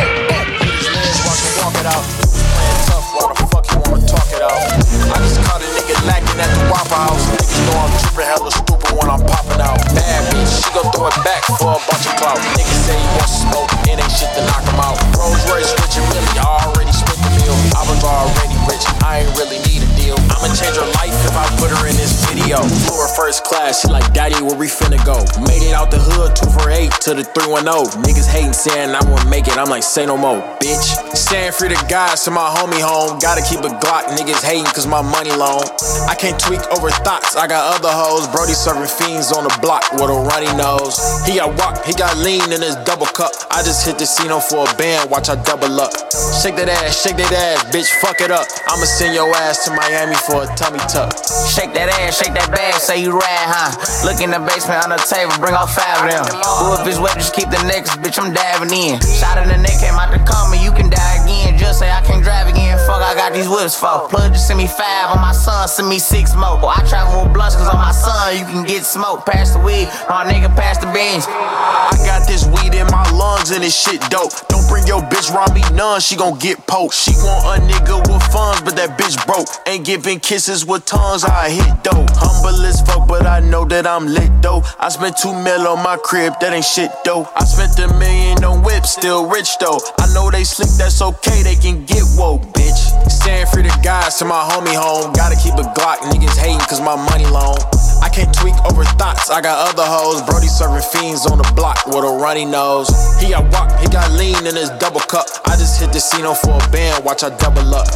hey, 0.00 0.56
hit 0.56 0.72
his 0.72 0.88
legs, 0.88 1.20
watch 1.28 1.44
him 1.44 1.52
walk 1.60 1.76
it 1.76 1.84
out. 1.84 2.00
Playing 2.00 2.80
tough, 2.88 3.06
why 3.12 3.24
the 3.28 3.36
fuck 3.52 3.64
you 3.68 3.76
wanna 3.84 4.00
talk 4.08 4.24
it 4.32 4.40
out? 4.40 4.56
I 4.56 5.20
just 5.20 5.36
caught 5.44 5.60
a 5.60 5.68
nigga 5.76 6.00
lacking 6.08 6.40
at 6.40 6.48
the 6.48 6.64
Waffle 6.72 6.96
House. 6.96 7.28
Niggas 7.36 7.60
know 7.68 7.76
I'm 7.84 7.92
tripping 8.00 8.24
hella 8.24 8.50
stupid 8.56 8.88
when 8.96 9.12
I'm 9.12 9.20
popping 9.28 9.60
out. 9.60 9.84
Bad 9.92 10.20
bitch, 10.32 10.64
she 10.64 10.72
gon' 10.72 10.88
throw 10.96 11.12
it 11.12 11.20
back 11.28 11.44
for 11.60 11.76
a 11.76 11.80
bunch 11.84 12.08
of 12.08 12.16
clout. 12.16 12.40
Niggas 12.56 12.88
say 12.88 12.96
he 12.96 13.08
wants 13.20 13.36
smoke, 13.44 13.68
it 13.84 14.00
ain't 14.00 14.08
shit 14.08 14.32
to 14.32 14.40
knock 14.48 14.64
him 14.64 14.80
out. 14.80 14.96
Rolls 15.20 15.44
Royce, 15.44 15.76
Richard 15.76 16.08
Mille, 16.08 16.24
I 16.40 16.72
already 16.72 16.94
split 16.96 17.20
the 17.20 17.36
bill. 17.36 17.52
I 17.76 17.84
was 17.84 18.00
already 18.00 18.56
rich, 18.64 18.88
I 19.04 19.28
ain't 19.28 19.32
really 19.36 19.60
need 19.68 19.80
deal. 19.80 19.89
I'ma 20.14 20.52
change 20.52 20.76
her 20.76 20.86
life 21.00 21.16
if 21.24 21.34
I 21.34 21.48
put 21.56 21.72
her 21.72 21.88
in 21.88 21.96
this 21.96 22.12
video. 22.28 22.60
Her 22.60 23.10
first 23.16 23.42
class, 23.42 23.80
she 23.80 23.88
like, 23.88 24.06
Daddy, 24.12 24.36
where 24.44 24.54
we 24.54 24.68
finna 24.68 25.00
go? 25.08 25.24
Made 25.48 25.64
it 25.64 25.72
out 25.72 25.90
the 25.90 25.98
hood, 25.98 26.36
2 26.36 26.52
for 26.52 26.68
8 26.68 26.92
to 27.08 27.10
the 27.16 27.24
310. 27.24 28.04
Niggas 28.04 28.28
hating, 28.28 28.52
saying 28.52 28.94
I 28.94 29.00
won't 29.08 29.24
make 29.32 29.48
it. 29.48 29.56
I'm 29.56 29.72
like, 29.72 29.82
say 29.82 30.04
no 30.04 30.16
more, 30.20 30.38
bitch. 30.60 31.16
Stand 31.16 31.54
free 31.54 31.72
the 31.72 31.80
guys 31.88 32.22
to 32.28 32.30
my 32.30 32.52
homie 32.60 32.84
home. 32.84 33.18
Gotta 33.18 33.40
keep 33.40 33.64
a 33.64 33.72
Glock, 33.80 34.12
niggas 34.12 34.44
hating 34.44 34.68
cause 34.76 34.86
my 34.86 35.00
money 35.00 35.32
long. 35.32 35.64
I 36.04 36.14
can't 36.14 36.38
tweak 36.38 36.60
over 36.76 36.90
thoughts, 37.00 37.36
I 37.36 37.48
got 37.48 37.80
other 37.80 37.90
hoes. 37.90 38.28
Brody 38.28 38.52
serving 38.52 38.92
fiends 38.92 39.32
on 39.32 39.48
the 39.48 39.54
block 39.64 39.88
with 39.96 40.12
a 40.12 40.18
runny 40.28 40.52
nose. 40.60 41.00
He 41.24 41.40
got 41.40 41.56
walk, 41.56 41.84
he 41.84 41.94
got 41.96 42.12
lean 42.20 42.52
in 42.52 42.60
his 42.60 42.76
double 42.84 43.08
cup. 43.08 43.32
I 43.50 43.64
just 43.64 43.86
hit 43.86 43.96
the 43.96 44.10
casino 44.10 44.40
for 44.40 44.66
a 44.66 44.74
band, 44.74 45.08
watch 45.08 45.30
I 45.30 45.36
double 45.46 45.70
up. 45.80 45.94
Shake 46.42 46.56
that 46.58 46.66
ass, 46.66 46.98
shake 46.98 47.14
that 47.22 47.30
ass, 47.30 47.62
bitch, 47.70 47.86
fuck 48.02 48.20
it 48.20 48.30
up. 48.30 48.42
I'ma 48.66 48.84
send 48.84 49.14
your 49.14 49.30
ass 49.36 49.64
to 49.66 49.70
Miami 49.70 49.99
for 50.08 50.44
a 50.44 50.48
tummy 50.56 50.80
tuck. 50.88 51.12
Shake 51.52 51.76
that 51.76 51.92
ass, 52.00 52.16
shake 52.16 52.32
that 52.32 52.48
bag, 52.48 52.72
say 52.80 53.04
you 53.04 53.12
rad, 53.12 53.44
huh? 53.52 53.76
Look 54.00 54.24
in 54.24 54.32
the 54.32 54.40
basement 54.40 54.80
on 54.80 54.96
the 54.96 55.00
table, 55.04 55.36
bring 55.36 55.52
all 55.52 55.68
five 55.68 56.00
of 56.00 56.08
them. 56.08 56.24
Who 56.40 56.72
if 56.80 56.88
it's 56.88 56.96
wet, 56.96 57.20
just 57.20 57.36
keep 57.36 57.52
the 57.52 57.60
necks, 57.68 57.92
bitch, 58.00 58.16
I'm 58.16 58.32
diving 58.32 58.72
in. 58.72 58.96
Shot 59.20 59.36
in 59.36 59.52
the 59.52 59.60
neck, 59.60 59.76
came 59.76 60.00
out 60.00 60.08
the 60.08 60.22
coma, 60.24 60.56
you 60.56 60.72
can 60.72 60.88
die 60.88 61.20
again. 61.20 61.60
Just 61.60 61.84
say 61.84 61.92
I 61.92 62.00
can't 62.00 62.24
drive 62.24 62.48
again, 62.48 62.80
fuck, 62.88 63.04
I 63.04 63.12
got 63.12 63.36
these 63.36 63.44
whips 63.44 63.76
for. 63.76 64.08
Plug 64.08 64.32
just 64.32 64.48
send 64.48 64.56
me 64.56 64.72
five, 64.72 65.12
on 65.12 65.20
my 65.20 65.36
son, 65.36 65.68
send 65.68 65.84
me 65.84 66.00
six 66.00 66.32
more. 66.32 66.56
I 66.64 66.80
travel 66.88 67.28
with 67.28 67.36
blunts, 67.36 67.60
cause 67.60 67.68
on 67.68 67.76
my 67.76 67.92
son, 67.92 68.40
you 68.40 68.48
can 68.48 68.64
get 68.64 68.88
smoked. 68.88 69.28
Pass 69.28 69.52
the 69.52 69.60
weed, 69.60 69.92
my 70.08 70.24
nigga, 70.24 70.48
pass 70.56 70.80
the 70.80 70.88
beans. 70.96 71.28
I 71.28 71.92
got 72.08 72.24
this 72.24 72.48
weed 72.48 72.72
in 72.72 72.88
my 72.88 73.04
lungs 73.12 73.52
and 73.52 73.60
this 73.60 73.76
shit 73.76 74.00
dope. 74.08 74.32
Don't 74.48 74.64
bring 74.64 74.86
your 74.88 75.04
bitch 75.12 75.28
around 75.28 75.52
me 75.52 75.60
none, 75.76 76.00
she 76.00 76.16
gon' 76.16 76.38
get 76.38 76.56
poked. 76.66 76.94
She 76.94 77.12
want 77.20 77.44
a 77.44 77.60
nigga 77.60 78.00
with 78.08 78.22
funds, 78.32 78.62
but 78.62 78.76
that 78.76 78.96
bitch 78.96 79.18
broke. 79.26 79.48
Ain't 79.66 79.84
giving 79.90 80.20
kisses 80.20 80.64
with 80.64 80.84
tongues, 80.86 81.24
I 81.24 81.50
hit 81.50 81.82
dope. 81.82 82.06
Humble 82.14 82.64
as 82.64 82.80
fuck, 82.82 83.08
but 83.08 83.26
I 83.26 83.40
know 83.40 83.64
that 83.64 83.88
I'm 83.88 84.06
lit 84.06 84.30
though. 84.40 84.62
I 84.78 84.88
spent 84.88 85.16
two 85.16 85.34
mil 85.34 85.66
on 85.66 85.82
my 85.82 85.96
crib, 85.96 86.34
that 86.40 86.52
ain't 86.52 86.64
shit 86.64 86.92
though. 87.04 87.26
I 87.34 87.42
spent 87.42 87.74
a 87.80 87.92
million 87.98 88.44
on 88.44 88.62
whips, 88.62 88.92
still 88.92 89.26
rich 89.26 89.50
though. 89.58 89.80
I 89.98 90.06
know 90.14 90.30
they 90.30 90.44
slick, 90.44 90.70
that's 90.78 91.02
okay, 91.02 91.42
they 91.42 91.56
can 91.56 91.84
get 91.86 92.04
woke, 92.14 92.42
bitch. 92.54 92.78
Stand 93.10 93.48
free 93.48 93.64
the 93.64 93.74
guys 93.82 94.14
to 94.18 94.24
my 94.26 94.38
homie 94.38 94.78
home. 94.78 95.12
Gotta 95.12 95.34
keep 95.34 95.54
a 95.54 95.66
Glock, 95.74 95.98
niggas 96.06 96.38
hating 96.38 96.62
cause 96.70 96.80
my 96.80 96.94
money 96.94 97.26
long. 97.26 97.58
I 98.02 98.08
can't 98.08 98.32
tweak 98.34 98.54
over 98.64 98.84
thoughts, 98.98 99.30
I 99.30 99.40
got 99.40 99.68
other 99.68 99.84
hoes. 99.84 100.22
Brody 100.22 100.48
serving 100.48 100.82
fiends 100.82 101.26
on 101.26 101.38
the 101.38 101.52
block 101.54 101.86
with 101.86 102.04
a 102.04 102.14
runny 102.20 102.44
nose. 102.44 102.88
He 103.20 103.30
got 103.30 103.50
walk, 103.52 103.78
he 103.80 103.86
got 103.88 104.10
lean 104.12 104.46
in 104.46 104.56
his 104.56 104.70
double 104.80 105.00
cup. 105.00 105.26
I 105.46 105.56
just 105.56 105.80
hit 105.80 105.88
the 105.88 106.00
casino 106.00 106.34
for 106.34 106.56
a 106.56 106.70
band, 106.70 107.04
watch 107.04 107.22
I 107.22 107.30
double 107.36 107.74
up. 107.74 107.86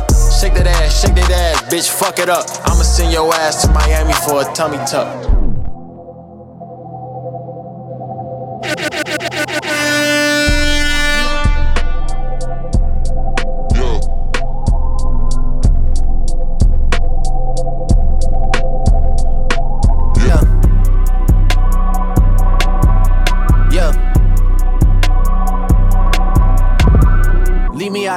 Shake 0.41 0.55
that 0.55 0.67
ass, 0.67 1.01
shake 1.01 1.15
that 1.15 1.31
ass, 1.31 1.63
bitch, 1.73 1.89
fuck 1.89 2.19
it 2.19 2.29
up. 2.29 2.47
I'ma 2.65 2.83
send 2.83 3.13
your 3.13 3.33
ass 3.35 3.63
to 3.63 3.73
Miami 3.73 4.13
for 4.13 4.43
a 4.43 4.55
tummy 4.55 4.79
tuck. 4.87 5.44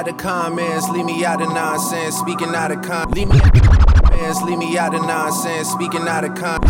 Out 0.08 0.18
the 0.18 0.24
comments, 0.24 0.89
leave 0.89 1.05
me 1.05 1.26
out 1.26 1.39
the 1.39 1.45
nonsense, 1.45 2.16
speaking 2.16 2.55
out 2.55 2.72
of 2.72 2.82
con. 2.82 3.12
Leave 3.12 3.30
me 3.30 3.39
comments, 3.39 4.41
leave 4.43 4.58
me 4.58 4.78
out 4.78 4.91
the 4.91 4.99
nonsense, 4.99 5.70
speaking 5.70 6.08
out 6.08 6.24
of 6.24 6.36
con. 6.36 6.62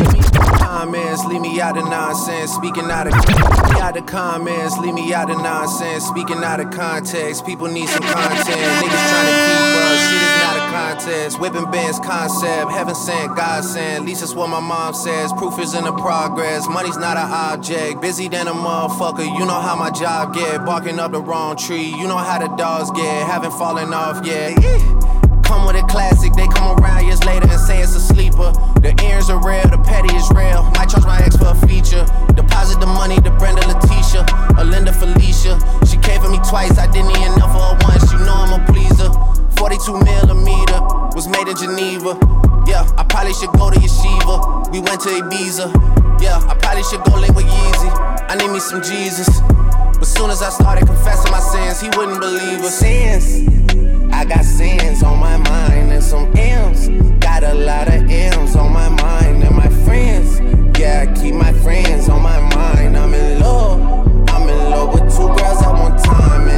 Comments, 0.60 1.26
leave 1.26 1.42
me 1.42 1.62
out 1.62 1.76
the 1.76 1.82
nonsense, 1.82 2.52
speaking 2.54 2.86
out 2.86 3.08
of 3.08 3.14
out 3.14 3.94
the 3.94 4.02
comments, 4.02 4.78
leave 4.80 4.94
me 4.94 5.14
out 5.14 5.28
the 5.28 5.36
nonsense, 5.36 6.06
speaking 6.06 6.44
out 6.44 6.60
of 6.60 6.72
context. 6.72 7.46
People 7.46 7.68
need 7.68 7.88
some 7.90 8.04
content, 8.04 8.48
niggas 8.48 9.10
trying 9.10 9.28
to 9.28 10.12
keep 10.12 10.14
up. 10.14 10.17
Contest. 10.78 11.40
Whipping 11.40 11.70
bands 11.72 12.00
concept, 12.00 12.72
heaven 12.72 12.96
sent, 12.96 13.36
God 13.36 13.64
sent. 13.64 14.02
At 14.02 14.06
least 14.06 14.22
that's 14.22 14.34
what 14.34 14.50
my 14.50 14.60
mom 14.60 14.94
says. 14.94 15.34
Proof 15.34 15.60
is 15.60 15.74
in 15.74 15.84
the 15.84 15.94
progress. 15.94 16.68
Money's 16.68 16.98
not 16.98 17.18
an 17.18 17.30
object. 17.30 18.02
Busy 18.02 18.28
than 18.28 18.48
a 18.48 18.54
motherfucker. 18.54 19.26
You 19.26 19.46
know 19.46 19.60
how 19.60 19.76
my 19.76 19.90
job 19.90 20.34
get. 20.34 20.66
Barking 20.66 21.00
up 21.00 21.12
the 21.12 21.22
wrong 21.22 21.58
tree. 21.58 21.90
You 22.00 22.08
know 22.08 22.18
how 22.18 22.38
the 22.40 22.50
dogs 22.56 22.92
get. 22.92 23.28
Haven't 23.28 23.54
fallen 23.54 23.94
off 23.94 24.26
yet. 24.26 24.56
Come 25.44 25.66
with 25.66 25.78
a 25.78 25.86
classic, 25.88 26.34
they 26.34 26.46
come 26.48 26.78
around 26.78 27.06
years 27.06 27.24
later 27.24 27.48
and 27.48 27.60
say 27.60 27.80
it's 27.82 27.96
a 27.96 28.02
sleeper. 28.02 28.52
The 28.84 28.92
earrings 29.02 29.30
are 29.30 29.40
real, 29.40 29.64
the 29.64 29.80
petty 29.80 30.14
is 30.14 30.30
real. 30.36 30.62
Might 30.76 30.90
charge 30.90 31.06
my 31.06 31.24
ex 31.24 31.38
for 31.38 31.56
a 31.56 31.68
feature. 31.68 32.04
Deposit 32.36 32.82
the 32.82 32.86
money 32.86 33.16
to 33.16 33.32
Brenda 33.40 33.64
Letitia, 33.64 34.28
or 34.58 34.66
Linda 34.66 34.92
Felicia. 34.92 35.56
She 35.88 35.96
came 36.04 36.20
for 36.22 36.30
me 36.30 36.40
twice, 36.44 36.78
I 36.78 36.92
didn't 36.92 37.12
even 37.16 37.40
know 37.40 37.48
for 37.48 37.64
her 37.64 37.78
once. 37.80 38.12
You 38.12 38.20
know 38.28 38.36
I'm 38.36 38.60
a 38.60 38.66
pleaser. 38.68 39.27
42 39.58 39.92
millimeter 40.04 40.80
was 41.16 41.28
made 41.28 41.48
in 41.48 41.56
Geneva. 41.58 42.14
Yeah, 42.68 42.86
I 42.96 43.04
probably 43.04 43.34
should 43.34 43.52
go 43.54 43.72
to 43.72 43.80
Yeshiva. 43.80 44.72
We 44.72 44.80
went 44.80 45.02
to 45.02 45.10
Ibiza. 45.10 46.22
Yeah, 46.22 46.38
I 46.48 46.54
probably 46.56 46.84
should 46.84 47.04
go 47.04 47.16
link 47.20 47.36
with 47.36 47.46
Yeezy. 47.46 47.90
I 48.30 48.36
need 48.36 48.52
me 48.52 48.60
some 48.60 48.84
Jesus. 48.84 49.42
But 49.98 50.06
soon 50.06 50.30
as 50.30 50.44
I 50.44 50.50
started 50.50 50.86
confessing 50.86 51.32
my 51.32 51.40
sins, 51.40 51.82
he 51.82 51.90
wouldn't 51.98 52.20
believe 52.20 52.60
us. 52.62 52.78
Sins. 52.78 53.50
I 54.14 54.26
got 54.26 54.46
sins 54.46 55.02
on 55.02 55.20
my 55.20 55.38
mind 55.38 55.92
and 55.92 56.04
some 56.04 56.32
M's. 56.38 56.90
Got 57.20 57.44
a 57.44 57.54
lot 57.54 57.88
of 57.88 58.10
M's 58.10 58.56
on 58.56 58.72
my 58.72 58.90
mind 58.90 59.44
and 59.44 59.56
my 59.56 59.70
friends. 59.86 60.40
Yeah, 60.80 61.08
I 61.08 61.20
keep 61.20 61.34
my 61.34 61.54
friends 61.54 62.10
on 62.10 62.22
my 62.22 62.40
mind. 62.56 62.96
I'm 62.96 63.14
in 63.14 63.40
love. 63.40 63.80
I'm 64.30 64.48
in 64.48 64.70
love 64.70 64.94
with 64.94 65.16
two 65.16 65.28
girls 65.28 65.62
at 65.64 65.74
one 65.74 65.98
time 65.98 66.48
and 66.48 66.58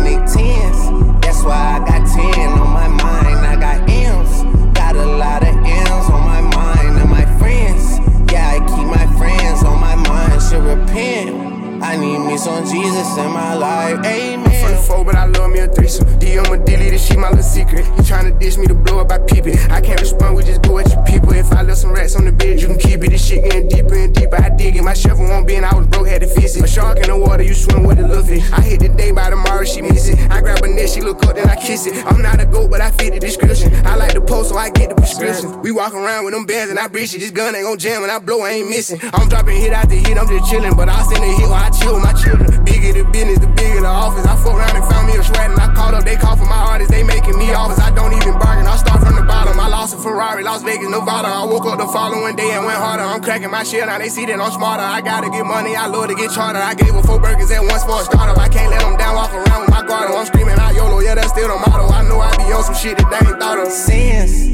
I 11.89 11.95
need 11.95 12.19
me 12.19 12.37
some 12.37 12.63
Jesus 12.65 13.17
in 13.17 13.31
my 13.31 13.55
life. 13.55 14.05
Amen. 14.05 14.45
I'm 14.45 14.61
from 14.61 14.71
the 14.75 14.77
four, 14.77 15.03
but 15.03 15.15
I 15.15 15.25
love 15.25 15.49
me 15.49 15.57
a 15.57 15.67
threesome. 15.67 16.19
D, 16.19 16.37
I'ma 16.37 16.63
she 16.99 17.17
my 17.17 17.29
little 17.29 17.41
secret. 17.41 17.85
You 17.97 18.03
tryna 18.03 18.37
dish 18.39 18.57
me 18.57 18.67
to 18.67 18.75
blow 18.75 18.99
up, 18.99 19.11
I 19.11 19.17
peep 19.19 19.47
it. 19.47 19.57
I 19.71 19.81
can't 19.81 19.99
respond, 19.99 20.35
we 20.35 20.43
just 20.43 20.61
go 20.61 20.77
at 20.77 20.91
your 20.91 21.03
people. 21.05 21.33
If 21.33 21.51
I 21.51 21.63
left 21.63 21.79
some 21.79 21.91
rats 21.91 22.15
on 22.15 22.25
the 22.25 22.31
bed, 22.31 22.61
you 22.61 22.67
can 22.67 22.77
keep 22.77 23.03
it. 23.03 23.09
This 23.09 23.25
shit 23.25 23.43
getting 23.43 23.67
deeper 23.67 23.95
and 23.95 24.13
deeper. 24.13 24.35
I 24.35 24.49
dig 24.49 24.75
it. 24.75 24.83
My 24.83 24.93
shovel 24.93 25.25
won't 25.25 25.47
be, 25.47 25.55
and 25.55 25.65
I 25.65 25.73
was 25.75 25.87
broke, 25.87 26.07
had 26.07 26.21
to 26.21 26.27
fix 26.27 26.55
it. 26.55 26.63
A 26.63 26.67
shark 26.67 26.99
in 26.99 27.07
the 27.07 27.17
water, 27.17 27.43
you 27.43 27.53
swim 27.53 27.83
with 27.83 27.99
a 27.99 28.07
love 28.07 28.29
it. 28.29 28.43
I 28.53 28.61
hit 28.61 28.81
the 28.81 28.89
day 28.89 29.11
by 29.11 29.29
tomorrow, 29.29 29.63
she 29.63 29.81
miss 29.81 30.09
it. 30.09 30.19
I 30.29 30.41
grab 30.41 30.59
her 30.63 30.67
neck, 30.67 30.89
she 30.89 31.01
look 31.01 31.25
up, 31.25 31.35
then 31.35 31.49
I 31.49 31.55
kiss 31.55 31.87
it. 31.87 32.05
I'm 32.05 32.21
not 32.21 32.39
a 32.41 32.45
goat, 32.45 32.69
but 32.69 32.81
I 32.81 32.91
fit 32.91 33.13
the 33.13 33.19
description. 33.19 33.73
I 33.85 33.95
like 33.95 34.13
the 34.13 34.21
post, 34.21 34.49
so 34.49 34.57
I 34.57 34.69
get 34.69 34.89
the 34.89 34.95
prescription. 34.95 35.61
We 35.61 35.71
walk 35.71 35.93
around 35.93 36.25
with 36.25 36.33
them 36.33 36.45
bands 36.45 36.69
and 36.69 36.79
I 36.79 36.87
breach 36.87 37.13
it. 37.15 37.19
This 37.19 37.31
gun 37.31 37.55
ain't 37.55 37.65
gon' 37.65 37.79
jam, 37.79 38.03
and 38.03 38.11
I 38.11 38.19
blow, 38.19 38.41
I 38.41 38.51
ain't 38.51 38.69
missing. 38.69 38.99
I'm 39.13 39.29
dropping 39.29 39.57
hit 39.57 39.71
after 39.71 39.95
hit, 39.95 40.17
I'm 40.17 40.27
just 40.27 40.51
chilling, 40.51 40.75
but 40.75 40.89
I 40.89 41.01
send 41.03 41.23
a 41.23 41.27
hit 41.27 41.49
when 41.49 41.53
I 41.53 41.69
chill 41.79 41.95
with 41.95 42.03
my 42.03 42.13
children. 42.13 42.47
Bigger 42.63 42.91
the 42.93 43.03
business, 43.09 43.39
the 43.39 43.47
bigger 43.47 43.81
the 43.81 43.91
office. 43.91 44.25
I 44.25 44.35
fuck 44.35 44.53
around 44.53 44.75
and 44.75 44.85
found 44.85 45.07
me 45.07 45.15
a 45.15 45.23
shred 45.23 45.51
and 45.51 45.59
I 45.59 45.73
called 45.73 45.95
up. 45.95 46.03
They 46.03 46.15
call 46.15 46.35
for 46.35 46.45
my 46.45 46.59
artists, 46.59 46.91
they 46.91 47.03
making 47.03 47.37
me 47.37 47.51
offers. 47.53 47.79
I 47.79 47.91
don't 47.91 48.13
even 48.13 48.37
bargain, 48.37 48.67
I 48.67 48.75
start 48.75 48.99
from 49.01 49.15
the 49.15 49.23
bottom. 49.23 49.59
I 49.59 49.67
lost 49.67 49.95
a 49.95 49.97
Ferrari, 49.97 50.43
Las 50.43 50.61
Vegas, 50.63 50.89
Nevada. 50.89 51.27
I 51.27 51.45
woke 51.45 51.65
up 51.65 51.79
the 51.79 51.87
following 51.87 52.35
day 52.35 52.51
and 52.51 52.65
went 52.65 52.77
harder. 52.77 53.03
I'm 53.03 53.21
cracking 53.21 53.51
my 53.51 53.63
shit, 53.63 53.85
now 53.85 53.97
they 53.97 54.09
see 54.09 54.25
that 54.25 54.39
I'm 54.39 54.51
smarter. 54.51 54.83
I 54.83 55.01
gotta 55.01 55.29
get 55.29 55.45
money, 55.45 55.75
I 55.75 55.87
love 55.87 56.07
to 56.07 56.15
get 56.15 56.31
charter. 56.31 56.59
I 56.59 56.73
gave 56.75 56.93
her 56.93 57.03
four 57.03 57.19
burgers 57.19 57.51
at 57.51 57.63
once 57.63 57.83
for 57.83 58.01
a 58.01 58.03
startup. 58.03 58.37
I 58.37 58.49
can't 58.49 58.69
let 58.69 58.81
them 58.81 58.97
down, 58.97 59.15
walk 59.15 59.33
around 59.33 59.61
with 59.61 59.71
my 59.71 59.83
guard. 59.85 60.11
I'm 60.11 60.25
screaming 60.25 60.59
out 60.59 60.75
YOLO, 60.75 60.99
yeah, 60.99 61.15
that's 61.15 61.29
still 61.29 61.47
the 61.47 61.55
motto. 61.55 61.87
I 61.87 62.03
know 62.07 62.19
I 62.19 62.35
be 62.37 62.51
on 62.51 62.63
some 62.63 62.75
shit 62.75 62.97
that 62.97 63.09
they 63.09 63.23
ain't 63.27 63.39
thought 63.39 63.57
of. 63.59 63.71
Sins, 63.71 64.51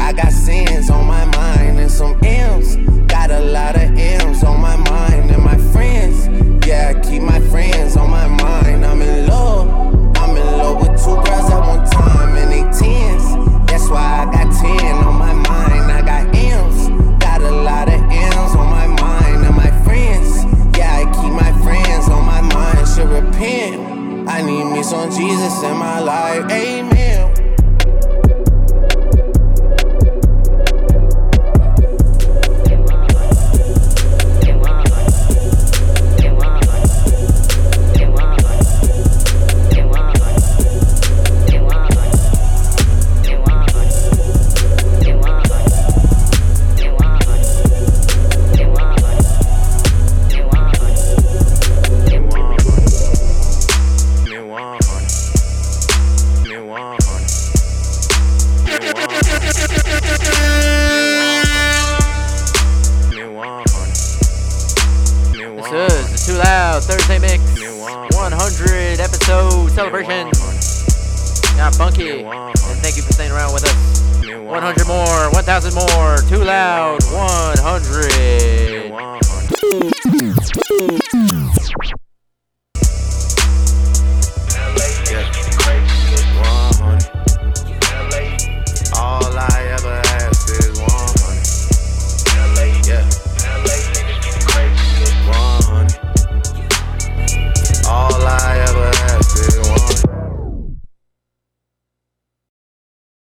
I 0.00 0.12
got 0.12 0.32
sins 0.32 0.90
on 0.90 1.06
my 1.06 1.24
mind 1.24 1.78
and 1.78 1.90
some 1.90 2.18
M's. 2.22 2.76
Got 3.06 3.30
a 3.30 3.40
lot 3.40 3.76
of 3.76 3.90
M's 3.96 4.44
on 4.44 4.60
my 4.60 4.76
mind 4.76 5.30
and 5.30 5.42
my 5.42 5.56
friends. 5.72 6.39
Yeah, 6.70 6.94
I 6.94 7.00
keep 7.00 7.22
my 7.22 7.40
friends 7.48 7.96
on 7.96 8.10
my 8.10 8.28
mind. 8.28 8.86
I'm 8.86 9.02
in 9.02 9.26
love. 9.26 9.68
I'm 10.18 10.36
in 10.36 10.46
love 10.56 10.76
with 10.80 11.02
two 11.02 11.16
girls 11.16 11.50
at 11.50 11.58
one 11.66 11.84
time 11.90 12.36
and 12.36 12.52
they 12.52 12.62
tens. 12.78 13.24
That's 13.68 13.90
why 13.90 14.22
I 14.22 14.24
got 14.26 14.54
10 14.54 14.94
on 15.04 15.18
my 15.18 15.32
mind. 15.32 15.90
I 15.90 16.00
got 16.00 16.32
M's. 16.32 16.88
Got 17.18 17.42
a 17.42 17.50
lot 17.50 17.88
of 17.88 18.00
M's 18.00 18.54
on 18.54 18.70
my 18.70 18.86
mind 18.86 19.46
and 19.46 19.56
my 19.56 19.72
friends. 19.82 20.44
Yeah, 20.78 20.94
I 20.94 21.04
keep 21.06 21.32
my 21.32 21.50
friends 21.64 22.08
on 22.08 22.24
my 22.24 22.40
mind. 22.40 22.86
Should 22.86 23.08
repent. 23.08 24.28
I 24.28 24.40
need 24.40 24.72
me 24.72 24.84
some 24.84 25.10
Jesus 25.10 25.64
in 25.64 25.76
my 25.76 25.98
life. 25.98 26.44
Amen. 26.52 26.89